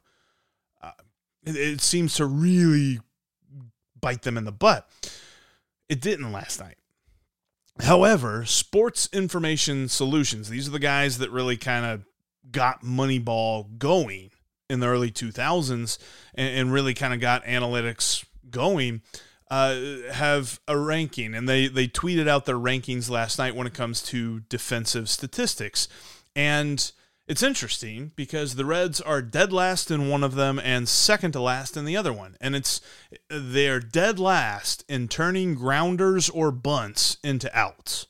Uh, 0.82 0.92
it, 1.44 1.56
it 1.56 1.80
seems 1.82 2.14
to 2.14 2.24
really 2.24 3.00
bite 4.00 4.22
them 4.22 4.38
in 4.38 4.44
the 4.44 4.52
butt. 4.52 4.88
It 5.90 6.00
didn't 6.00 6.32
last 6.32 6.58
night. 6.58 6.76
However, 7.80 8.46
Sports 8.46 9.10
Information 9.12 9.88
Solutions, 9.88 10.48
these 10.48 10.66
are 10.66 10.72
the 10.72 10.78
guys 10.78 11.18
that 11.18 11.30
really 11.30 11.56
kind 11.58 11.84
of 11.84 12.04
got 12.50 12.82
Moneyball 12.82 13.78
going 13.78 14.30
in 14.70 14.80
the 14.80 14.86
early 14.86 15.10
2000s 15.10 15.98
and, 16.34 16.48
and 16.48 16.72
really 16.72 16.94
kind 16.94 17.14
of 17.14 17.20
got 17.20 17.44
analytics 17.44 18.24
going 18.50 19.02
uh, 19.50 19.76
have 20.12 20.60
a 20.68 20.76
ranking. 20.76 21.34
And 21.34 21.48
they 21.48 21.68
they 21.68 21.88
tweeted 21.88 22.28
out 22.28 22.46
their 22.46 22.58
rankings 22.58 23.10
last 23.10 23.38
night 23.38 23.56
when 23.56 23.66
it 23.66 23.74
comes 23.74 24.02
to 24.04 24.40
defensive 24.40 25.08
statistics. 25.08 25.88
And 26.36 26.90
it's 27.26 27.42
interesting 27.42 28.12
because 28.16 28.54
the 28.54 28.64
reds 28.64 29.00
are 29.00 29.20
dead 29.20 29.52
last 29.52 29.90
in 29.90 30.08
one 30.08 30.24
of 30.24 30.34
them 30.34 30.58
and 30.58 30.88
second 30.88 31.32
to 31.32 31.40
last 31.40 31.76
in 31.76 31.84
the 31.84 31.96
other 31.96 32.12
one. 32.12 32.36
And 32.40 32.54
it's 32.54 32.80
they're 33.28 33.80
dead 33.80 34.18
last 34.18 34.84
in 34.88 35.08
turning 35.08 35.54
grounders 35.54 36.28
or 36.30 36.50
bunts 36.50 37.18
into 37.22 37.54
outs. 37.58 38.06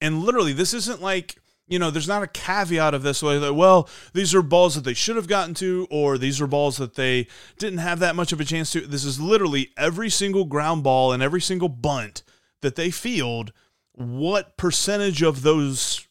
And 0.00 0.22
literally 0.22 0.52
this 0.52 0.72
isn't 0.72 1.02
like 1.02 1.39
you 1.70 1.78
know, 1.78 1.90
there's 1.90 2.08
not 2.08 2.24
a 2.24 2.26
caveat 2.26 2.94
of 2.94 3.04
this 3.04 3.22
way 3.22 3.38
that, 3.38 3.54
well, 3.54 3.88
these 4.12 4.34
are 4.34 4.42
balls 4.42 4.74
that 4.74 4.82
they 4.82 4.92
should 4.92 5.14
have 5.14 5.28
gotten 5.28 5.54
to, 5.54 5.86
or 5.88 6.18
these 6.18 6.40
are 6.40 6.48
balls 6.48 6.76
that 6.78 6.96
they 6.96 7.28
didn't 7.58 7.78
have 7.78 8.00
that 8.00 8.16
much 8.16 8.32
of 8.32 8.40
a 8.40 8.44
chance 8.44 8.72
to. 8.72 8.80
This 8.80 9.04
is 9.04 9.20
literally 9.20 9.70
every 9.76 10.10
single 10.10 10.44
ground 10.44 10.82
ball 10.82 11.12
and 11.12 11.22
every 11.22 11.40
single 11.40 11.68
bunt 11.68 12.24
that 12.60 12.74
they 12.74 12.90
field. 12.90 13.52
What 13.92 14.56
percentage 14.56 15.22
of 15.22 15.42
those 15.42 16.08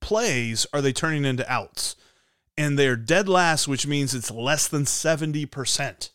plays 0.00 0.66
are 0.72 0.80
they 0.80 0.94
turning 0.94 1.26
into 1.26 1.50
outs? 1.50 1.94
And 2.56 2.78
they're 2.78 2.96
dead 2.96 3.28
last, 3.28 3.68
which 3.68 3.86
means 3.86 4.14
it's 4.14 4.30
less 4.30 4.66
than 4.66 4.84
70% 4.84 6.10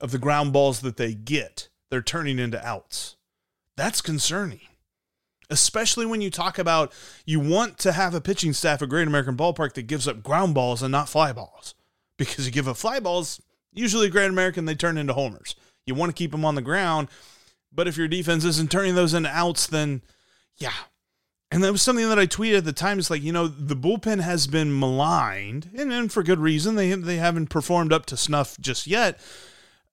of 0.00 0.10
the 0.10 0.18
ground 0.18 0.54
balls 0.54 0.80
that 0.80 0.96
they 0.96 1.12
get, 1.12 1.68
they're 1.90 2.00
turning 2.00 2.38
into 2.38 2.66
outs. 2.66 3.16
That's 3.76 4.00
concerning 4.00 4.60
especially 5.52 6.06
when 6.06 6.20
you 6.20 6.30
talk 6.30 6.58
about 6.58 6.92
you 7.24 7.38
want 7.38 7.78
to 7.78 7.92
have 7.92 8.14
a 8.14 8.20
pitching 8.20 8.52
staff 8.52 8.82
at 8.82 8.88
Great 8.88 9.06
American 9.06 9.36
Ballpark 9.36 9.74
that 9.74 9.82
gives 9.82 10.08
up 10.08 10.22
ground 10.22 10.54
balls 10.54 10.82
and 10.82 10.90
not 10.90 11.08
fly 11.08 11.32
balls. 11.32 11.74
Because 12.16 12.46
you 12.46 12.52
give 12.52 12.68
up 12.68 12.76
fly 12.76 13.00
balls, 13.00 13.40
usually 13.72 14.08
Great 14.08 14.30
American, 14.30 14.64
they 14.64 14.74
turn 14.74 14.98
into 14.98 15.12
homers. 15.12 15.54
You 15.86 15.94
want 15.94 16.10
to 16.10 16.14
keep 16.14 16.30
them 16.30 16.44
on 16.44 16.54
the 16.54 16.62
ground, 16.62 17.08
but 17.72 17.88
if 17.88 17.96
your 17.96 18.08
defense 18.08 18.44
isn't 18.44 18.70
turning 18.70 18.94
those 18.94 19.14
into 19.14 19.28
outs, 19.30 19.66
then 19.66 20.02
yeah. 20.56 20.72
And 21.50 21.62
that 21.62 21.72
was 21.72 21.82
something 21.82 22.08
that 22.08 22.18
I 22.18 22.26
tweeted 22.26 22.58
at 22.58 22.64
the 22.64 22.72
time. 22.72 22.98
It's 22.98 23.10
like, 23.10 23.22
you 23.22 23.32
know, 23.32 23.46
the 23.46 23.76
bullpen 23.76 24.20
has 24.20 24.46
been 24.46 24.78
maligned, 24.78 25.68
and, 25.76 25.92
and 25.92 26.10
for 26.10 26.22
good 26.22 26.38
reason. 26.38 26.76
They, 26.76 26.94
they 26.94 27.16
haven't 27.16 27.48
performed 27.48 27.92
up 27.92 28.06
to 28.06 28.16
snuff 28.16 28.56
just 28.58 28.86
yet, 28.86 29.20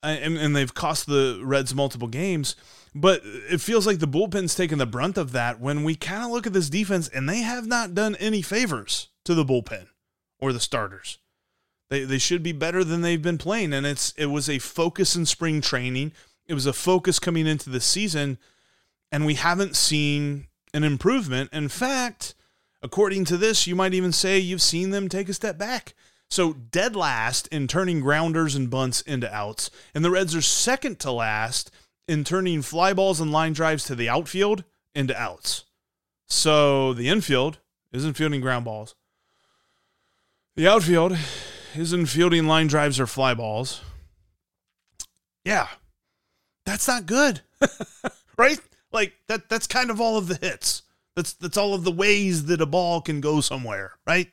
uh, 0.01 0.07
and, 0.21 0.37
and 0.37 0.55
they've 0.55 0.73
cost 0.73 1.05
the 1.05 1.41
Reds 1.43 1.75
multiple 1.75 2.07
games. 2.07 2.55
But 2.99 3.21
it 3.23 3.61
feels 3.61 3.87
like 3.87 3.99
the 3.99 4.07
bullpen's 4.07 4.55
taking 4.55 4.77
the 4.77 4.85
brunt 4.85 5.17
of 5.17 5.31
that 5.31 5.61
when 5.61 5.85
we 5.85 5.95
kind 5.95 6.23
of 6.23 6.31
look 6.31 6.45
at 6.45 6.51
this 6.51 6.69
defense 6.69 7.07
and 7.07 7.29
they 7.29 7.39
have 7.39 7.65
not 7.65 7.95
done 7.95 8.17
any 8.17 8.41
favors 8.41 9.07
to 9.23 9.33
the 9.33 9.45
bullpen 9.45 9.87
or 10.37 10.51
the 10.51 10.59
starters. 10.59 11.17
They, 11.89 12.03
they 12.03 12.17
should 12.17 12.43
be 12.43 12.51
better 12.51 12.83
than 12.83 13.01
they've 13.01 13.21
been 13.21 13.37
playing. 13.37 13.71
And 13.71 13.85
it's 13.85 14.11
it 14.17 14.25
was 14.25 14.49
a 14.49 14.59
focus 14.59 15.15
in 15.15 15.25
spring 15.25 15.61
training. 15.61 16.11
It 16.45 16.53
was 16.53 16.65
a 16.65 16.73
focus 16.73 17.19
coming 17.19 17.47
into 17.47 17.69
the 17.69 17.79
season, 17.79 18.37
and 19.11 19.25
we 19.25 19.35
haven't 19.35 19.77
seen 19.77 20.47
an 20.73 20.83
improvement. 20.83 21.51
In 21.53 21.69
fact, 21.69 22.35
according 22.81 23.25
to 23.25 23.37
this, 23.37 23.65
you 23.65 23.75
might 23.75 23.93
even 23.93 24.11
say 24.11 24.39
you've 24.39 24.61
seen 24.61 24.89
them 24.89 25.07
take 25.07 25.29
a 25.29 25.33
step 25.33 25.57
back. 25.57 25.93
So 26.29 26.53
dead 26.53 26.97
last 26.97 27.47
in 27.47 27.67
turning 27.67 28.01
grounders 28.01 28.55
and 28.55 28.69
bunts 28.69 29.01
into 29.01 29.33
outs, 29.33 29.71
and 29.95 30.03
the 30.03 30.11
Reds 30.11 30.35
are 30.35 30.41
second 30.41 30.99
to 30.99 31.11
last 31.11 31.71
in 32.09 32.23
turning 32.23 32.63
fly 32.63 32.91
balls 32.91 33.21
and 33.21 33.31
line 33.31 33.53
drives 33.53 33.83
to 33.83 33.93
the 33.93 34.09
outfield 34.09 34.63
into 34.95 35.15
outs. 35.15 35.65
So 36.27 36.91
the 36.91 37.07
infield 37.07 37.59
isn't 37.91 38.15
fielding 38.15 38.41
ground 38.41 38.65
balls. 38.65 38.95
The 40.55 40.67
outfield 40.67 41.15
isn't 41.75 42.07
fielding 42.07 42.47
line 42.47 42.65
drives 42.65 42.99
or 42.99 43.05
fly 43.05 43.35
balls. 43.35 43.81
Yeah. 45.45 45.67
That's 46.65 46.87
not 46.87 47.05
good. 47.05 47.41
right? 48.37 48.59
Like 48.91 49.13
that 49.27 49.47
that's 49.47 49.67
kind 49.67 49.91
of 49.91 50.01
all 50.01 50.17
of 50.17 50.27
the 50.27 50.35
hits. 50.35 50.81
That's 51.15 51.33
that's 51.33 51.57
all 51.57 51.75
of 51.75 51.83
the 51.83 51.91
ways 51.91 52.45
that 52.45 52.59
a 52.59 52.65
ball 52.65 53.01
can 53.01 53.21
go 53.21 53.39
somewhere, 53.39 53.93
right? 54.07 54.31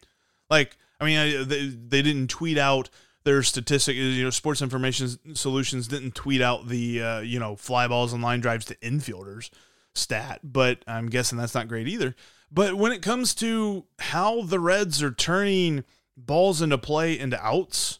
Like 0.48 0.78
I 0.98 1.04
mean, 1.04 1.18
I, 1.18 1.44
they, 1.44 1.66
they 1.66 2.00
didn't 2.00 2.30
tweet 2.30 2.56
out 2.56 2.88
their 3.26 3.42
statistic 3.42 3.96
you 3.96 4.22
know 4.22 4.30
sports 4.30 4.62
information 4.62 5.34
solutions 5.34 5.88
didn't 5.88 6.14
tweet 6.14 6.40
out 6.40 6.68
the 6.68 7.02
uh, 7.02 7.20
you 7.20 7.40
know 7.40 7.56
fly 7.56 7.88
balls 7.88 8.12
and 8.12 8.22
line 8.22 8.38
drives 8.38 8.64
to 8.64 8.76
infielders 8.76 9.50
stat 9.94 10.38
but 10.44 10.78
i'm 10.86 11.08
guessing 11.08 11.36
that's 11.36 11.54
not 11.54 11.68
great 11.68 11.88
either. 11.88 12.14
But 12.52 12.76
when 12.76 12.92
it 12.92 13.02
comes 13.02 13.34
to 13.36 13.86
how 13.98 14.42
the 14.42 14.60
reds 14.60 15.02
are 15.02 15.10
turning 15.10 15.82
balls 16.16 16.62
into 16.62 16.78
play 16.78 17.18
into 17.18 17.44
outs 17.44 17.98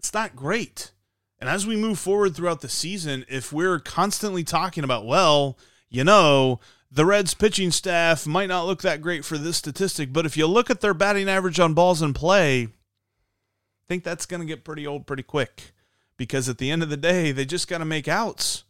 it's 0.00 0.12
not 0.12 0.36
great. 0.36 0.90
And 1.38 1.48
as 1.48 1.66
we 1.66 1.76
move 1.76 1.98
forward 1.98 2.34
throughout 2.34 2.60
the 2.60 2.68
season 2.68 3.24
if 3.28 3.52
we're 3.52 3.78
constantly 3.78 4.42
talking 4.42 4.82
about 4.82 5.06
well 5.06 5.56
you 5.88 6.02
know 6.02 6.58
the 6.90 7.06
Reds 7.06 7.34
pitching 7.34 7.70
staff 7.70 8.26
might 8.26 8.48
not 8.48 8.66
look 8.66 8.82
that 8.82 9.02
great 9.02 9.24
for 9.24 9.36
this 9.36 9.56
statistic, 9.56 10.12
but 10.12 10.24
if 10.24 10.36
you 10.36 10.46
look 10.46 10.70
at 10.70 10.80
their 10.80 10.94
batting 10.94 11.28
average 11.28 11.58
on 11.58 11.74
balls 11.74 12.00
in 12.00 12.14
play, 12.14 12.68
think 13.88 14.04
that's 14.04 14.26
going 14.26 14.40
to 14.40 14.46
get 14.46 14.64
pretty 14.64 14.86
old 14.86 15.06
pretty 15.06 15.22
quick 15.22 15.72
because 16.16 16.48
at 16.48 16.58
the 16.58 16.70
end 16.70 16.82
of 16.82 16.88
the 16.88 16.96
day, 16.96 17.32
they 17.32 17.44
just 17.44 17.68
got 17.68 17.78
to 17.78 17.84
make 17.84 18.08
outs. 18.08 18.64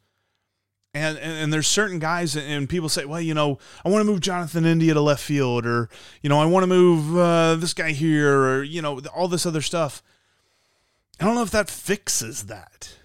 And, 0.94 1.18
and, 1.18 1.33
and 1.33 1.52
there's 1.52 1.66
certain 1.66 1.98
guys 1.98 2.37
and 2.37 2.68
people 2.68 2.88
say, 2.88 3.05
well, 3.05 3.20
you 3.20 3.35
know, 3.35 3.59
I 3.85 3.90
want 3.90 4.00
to 4.00 4.11
move 4.11 4.20
Jonathan 4.20 4.64
India 4.64 4.94
to 4.94 5.00
left 5.00 5.22
field, 5.22 5.66
or 5.66 5.90
you 6.22 6.31
know, 6.31 6.40
I 6.40 6.46
want 6.46 6.62
to 6.62 6.68
move 6.68 7.16
uh, 7.16 7.57
this 7.57 7.74
guy 7.74 7.90
here, 7.90 8.35
or 8.35 8.62
you 8.62 8.81
know, 8.81 9.00
all 9.14 9.29
this 9.29 9.44
other 9.44 9.61
stuff. 9.61 10.02
I 11.20 11.24
don't 11.24 11.35
know 11.35 11.42
if 11.42 11.50
that 11.50 11.68
fixes 11.68 12.44
that. 12.44 12.96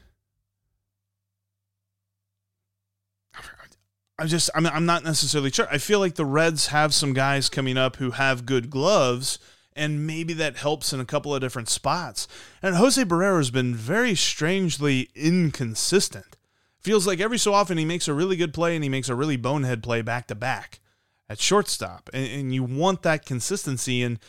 I'm 4.21 4.27
just, 4.27 4.51
I'm, 4.53 4.67
I'm 4.67 4.85
not 4.85 5.03
necessarily 5.03 5.49
sure. 5.49 5.67
I 5.71 5.79
feel 5.79 5.99
like 5.99 6.13
the 6.13 6.25
Reds 6.25 6.67
have 6.67 6.93
some 6.93 7.11
guys 7.11 7.49
coming 7.49 7.75
up 7.75 7.95
who 7.95 8.11
have 8.11 8.45
good 8.45 8.69
gloves 8.69 9.39
and 9.75 10.05
maybe 10.05 10.33
that 10.33 10.57
helps 10.57 10.93
in 10.93 10.99
a 10.99 11.05
couple 11.05 11.33
of 11.33 11.41
different 11.41 11.69
spots. 11.69 12.27
And 12.61 12.75
Jose 12.75 13.03
Barrero 13.03 13.37
has 13.37 13.51
been 13.51 13.75
very 13.75 14.15
strangely 14.15 15.09
inconsistent. 15.15 16.37
Feels 16.79 17.05
like 17.05 17.19
every 17.19 17.37
so 17.37 17.53
often 17.53 17.77
he 17.77 17.85
makes 17.85 18.07
a 18.07 18.13
really 18.13 18.35
good 18.35 18.53
play 18.53 18.75
and 18.75 18.83
he 18.83 18.89
makes 18.89 19.09
a 19.09 19.15
really 19.15 19.37
bonehead 19.37 19.83
play 19.83 20.01
back 20.01 20.27
to 20.27 20.35
back 20.35 20.79
at 21.29 21.39
shortstop. 21.39 22.09
And, 22.13 22.27
and 22.27 22.53
you 22.53 22.63
want 22.63 23.03
that 23.03 23.25
consistency. 23.25 24.03
And 24.03 24.19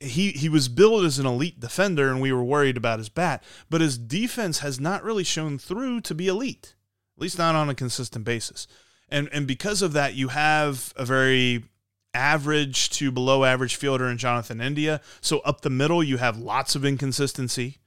he, 0.00 0.30
he 0.30 0.48
was 0.48 0.68
billed 0.68 1.04
as 1.04 1.18
an 1.18 1.26
elite 1.26 1.60
defender, 1.60 2.10
and 2.10 2.20
we 2.20 2.32
were 2.32 2.42
worried 2.42 2.76
about 2.76 2.98
his 2.98 3.08
bat. 3.08 3.44
But 3.68 3.80
his 3.80 3.98
defense 3.98 4.58
has 4.58 4.80
not 4.80 5.04
really 5.04 5.24
shown 5.24 5.58
through 5.58 6.00
to 6.02 6.14
be 6.14 6.26
elite, 6.26 6.74
at 7.16 7.22
least 7.22 7.38
not 7.38 7.54
on 7.54 7.70
a 7.70 7.74
consistent 7.74 8.24
basis. 8.24 8.66
And, 9.08 9.28
and 9.32 9.46
because 9.46 9.82
of 9.82 9.92
that, 9.92 10.14
you 10.14 10.28
have 10.28 10.92
a 10.96 11.04
very 11.04 11.64
average 12.14 12.90
to 12.90 13.10
below 13.10 13.44
average 13.44 13.76
fielder 13.76 14.08
in 14.08 14.18
Jonathan 14.18 14.60
India. 14.60 15.00
So 15.20 15.40
up 15.40 15.60
the 15.60 15.70
middle, 15.70 16.02
you 16.02 16.16
have 16.16 16.38
lots 16.38 16.74
of 16.74 16.84
inconsistency. 16.84 17.78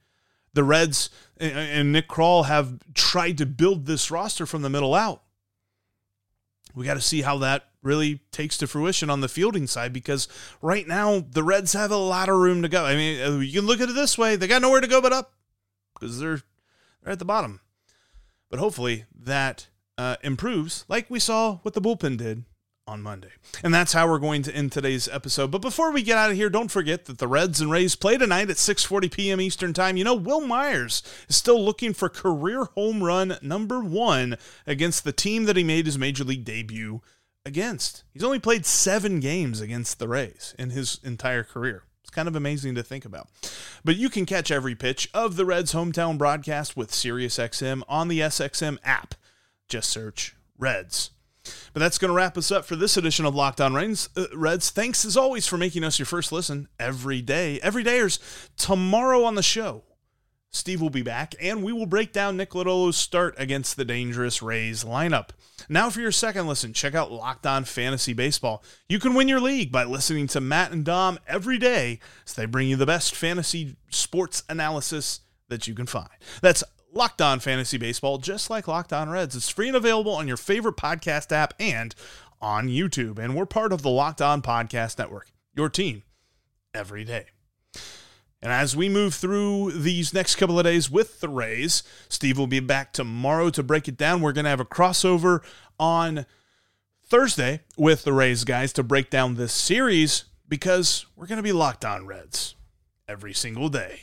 The 0.54 0.64
Reds 0.64 1.10
and 1.36 1.92
Nick 1.92 2.08
Krall 2.08 2.46
have 2.46 2.78
tried 2.94 3.38
to 3.38 3.46
build 3.46 3.86
this 3.86 4.10
roster 4.10 4.46
from 4.46 4.62
the 4.62 4.70
middle 4.70 4.94
out. 4.94 5.22
We 6.74 6.84
got 6.86 6.94
to 6.94 7.00
see 7.00 7.22
how 7.22 7.38
that 7.38 7.68
really 7.82 8.20
takes 8.32 8.56
to 8.58 8.66
fruition 8.66 9.10
on 9.10 9.20
the 9.20 9.28
fielding 9.28 9.66
side 9.66 9.92
because 9.92 10.26
right 10.62 10.86
now 10.88 11.20
the 11.20 11.42
Reds 11.42 11.72
have 11.72 11.90
a 11.90 11.96
lot 11.96 12.28
of 12.28 12.36
room 12.36 12.62
to 12.62 12.68
go. 12.68 12.84
I 12.84 12.94
mean, 12.94 13.20
uh, 13.20 13.38
you 13.38 13.60
can 13.60 13.66
look 13.66 13.80
at 13.80 13.88
it 13.88 13.94
this 13.94 14.16
way: 14.16 14.36
they 14.36 14.46
got 14.46 14.62
nowhere 14.62 14.80
to 14.80 14.86
go 14.86 15.00
but 15.00 15.12
up 15.12 15.34
because 15.92 16.18
they're 16.18 16.40
they're 17.02 17.12
at 17.12 17.18
the 17.18 17.24
bottom. 17.24 17.60
But 18.48 18.58
hopefully 18.58 19.04
that 19.16 19.68
uh, 19.98 20.16
improves, 20.22 20.84
like 20.88 21.10
we 21.10 21.18
saw 21.18 21.56
what 21.58 21.74
the 21.74 21.80
bullpen 21.80 22.16
did 22.16 22.44
on 22.86 23.02
Monday. 23.02 23.30
And 23.62 23.72
that's 23.72 23.92
how 23.92 24.08
we're 24.08 24.18
going 24.18 24.42
to 24.42 24.54
end 24.54 24.72
today's 24.72 25.08
episode. 25.08 25.50
But 25.50 25.62
before 25.62 25.90
we 25.90 26.02
get 26.02 26.18
out 26.18 26.30
of 26.30 26.36
here, 26.36 26.50
don't 26.50 26.70
forget 26.70 27.06
that 27.06 27.18
the 27.18 27.28
Reds 27.28 27.60
and 27.60 27.70
Rays 27.70 27.96
play 27.96 28.18
tonight 28.18 28.50
at 28.50 28.56
6:40 28.56 29.10
p.m. 29.12 29.40
Eastern 29.40 29.72
Time. 29.72 29.96
You 29.96 30.04
know, 30.04 30.14
Wil 30.14 30.42
Myers 30.42 31.02
is 31.28 31.36
still 31.36 31.62
looking 31.62 31.94
for 31.94 32.08
career 32.08 32.64
home 32.74 33.02
run 33.02 33.36
number 33.40 33.80
1 33.80 34.36
against 34.66 35.04
the 35.04 35.12
team 35.12 35.44
that 35.44 35.56
he 35.56 35.64
made 35.64 35.86
his 35.86 35.98
major 35.98 36.24
league 36.24 36.44
debut 36.44 37.00
against. 37.46 38.04
He's 38.12 38.24
only 38.24 38.38
played 38.38 38.66
7 38.66 39.20
games 39.20 39.60
against 39.60 39.98
the 39.98 40.08
Rays 40.08 40.54
in 40.58 40.70
his 40.70 41.00
entire 41.02 41.44
career. 41.44 41.84
It's 42.02 42.10
kind 42.10 42.28
of 42.28 42.36
amazing 42.36 42.74
to 42.74 42.82
think 42.82 43.04
about. 43.04 43.28
But 43.82 43.96
you 43.96 44.10
can 44.10 44.26
catch 44.26 44.50
every 44.50 44.74
pitch 44.74 45.08
of 45.14 45.36
the 45.36 45.46
Reds 45.46 45.72
hometown 45.72 46.18
broadcast 46.18 46.76
with 46.76 46.90
SiriusXM 46.90 47.82
on 47.88 48.08
the 48.08 48.20
SXM 48.20 48.78
app. 48.84 49.14
Just 49.68 49.88
search 49.88 50.36
Reds. 50.58 51.10
But 51.72 51.80
that's 51.80 51.98
going 51.98 52.08
to 52.08 52.14
wrap 52.14 52.36
us 52.36 52.50
up 52.50 52.64
for 52.64 52.76
this 52.76 52.96
edition 52.96 53.24
of 53.24 53.34
Locked 53.34 53.60
On 53.60 53.74
Reds. 53.74 54.08
Uh, 54.16 54.26
Reds. 54.34 54.70
Thanks 54.70 55.04
as 55.04 55.16
always 55.16 55.46
for 55.46 55.56
making 55.56 55.84
us 55.84 55.98
your 55.98 56.06
first 56.06 56.32
listen 56.32 56.68
every 56.78 57.20
day. 57.22 57.60
Every 57.62 57.84
dayers 57.84 58.18
tomorrow 58.56 59.24
on 59.24 59.34
the 59.34 59.42
show. 59.42 59.82
Steve 60.54 60.80
will 60.80 60.90
be 60.90 61.02
back, 61.02 61.34
and 61.40 61.64
we 61.64 61.72
will 61.72 61.84
break 61.84 62.12
down 62.12 62.36
Nick 62.36 62.50
Lodolo's 62.50 62.96
start 62.96 63.34
against 63.38 63.76
the 63.76 63.84
dangerous 63.84 64.40
Rays 64.40 64.84
lineup. 64.84 65.30
Now, 65.68 65.90
for 65.90 66.00
your 66.00 66.12
second 66.12 66.46
listen, 66.46 66.72
check 66.72 66.94
out 66.94 67.10
Locked 67.10 67.44
On 67.44 67.64
Fantasy 67.64 68.12
Baseball. 68.12 68.62
You 68.88 69.00
can 69.00 69.14
win 69.14 69.26
your 69.26 69.40
league 69.40 69.72
by 69.72 69.82
listening 69.82 70.28
to 70.28 70.40
Matt 70.40 70.70
and 70.70 70.84
Dom 70.84 71.18
every 71.26 71.58
day 71.58 71.98
as 72.24 72.34
they 72.34 72.46
bring 72.46 72.68
you 72.68 72.76
the 72.76 72.86
best 72.86 73.16
fantasy 73.16 73.74
sports 73.90 74.44
analysis 74.48 75.20
that 75.48 75.66
you 75.66 75.74
can 75.74 75.86
find. 75.86 76.08
That's 76.40 76.62
Locked 76.94 77.20
On 77.20 77.40
Fantasy 77.40 77.76
Baseball, 77.76 78.18
just 78.18 78.48
like 78.50 78.68
Locked 78.68 78.92
On 78.92 79.10
Reds. 79.10 79.34
It's 79.34 79.48
free 79.48 79.66
and 79.66 79.76
available 79.76 80.14
on 80.14 80.28
your 80.28 80.36
favorite 80.36 80.76
podcast 80.76 81.32
app 81.32 81.52
and 81.58 81.92
on 82.40 82.68
YouTube. 82.68 83.18
And 83.18 83.34
we're 83.34 83.46
part 83.46 83.72
of 83.72 83.82
the 83.82 83.90
Locked 83.90 84.22
On 84.22 84.40
Podcast 84.40 84.96
Network, 84.96 85.32
your 85.56 85.68
team 85.68 86.04
every 86.72 87.04
day. 87.04 87.26
And 88.40 88.52
as 88.52 88.76
we 88.76 88.88
move 88.88 89.14
through 89.14 89.72
these 89.72 90.14
next 90.14 90.36
couple 90.36 90.56
of 90.56 90.64
days 90.64 90.88
with 90.88 91.20
the 91.20 91.28
Rays, 91.28 91.82
Steve 92.08 92.38
will 92.38 92.46
be 92.46 92.60
back 92.60 92.92
tomorrow 92.92 93.50
to 93.50 93.62
break 93.64 93.88
it 93.88 93.96
down. 93.96 94.20
We're 94.20 94.32
going 94.32 94.44
to 94.44 94.50
have 94.50 94.60
a 94.60 94.64
crossover 94.64 95.42
on 95.80 96.26
Thursday 97.04 97.62
with 97.76 98.04
the 98.04 98.12
Rays 98.12 98.44
guys 98.44 98.72
to 98.74 98.84
break 98.84 99.10
down 99.10 99.34
this 99.34 99.52
series 99.52 100.26
because 100.48 101.06
we're 101.16 101.26
going 101.26 101.38
to 101.38 101.42
be 101.42 101.52
locked 101.52 101.84
on 101.84 102.06
Reds 102.06 102.54
every 103.08 103.34
single 103.34 103.68
day. 103.68 104.02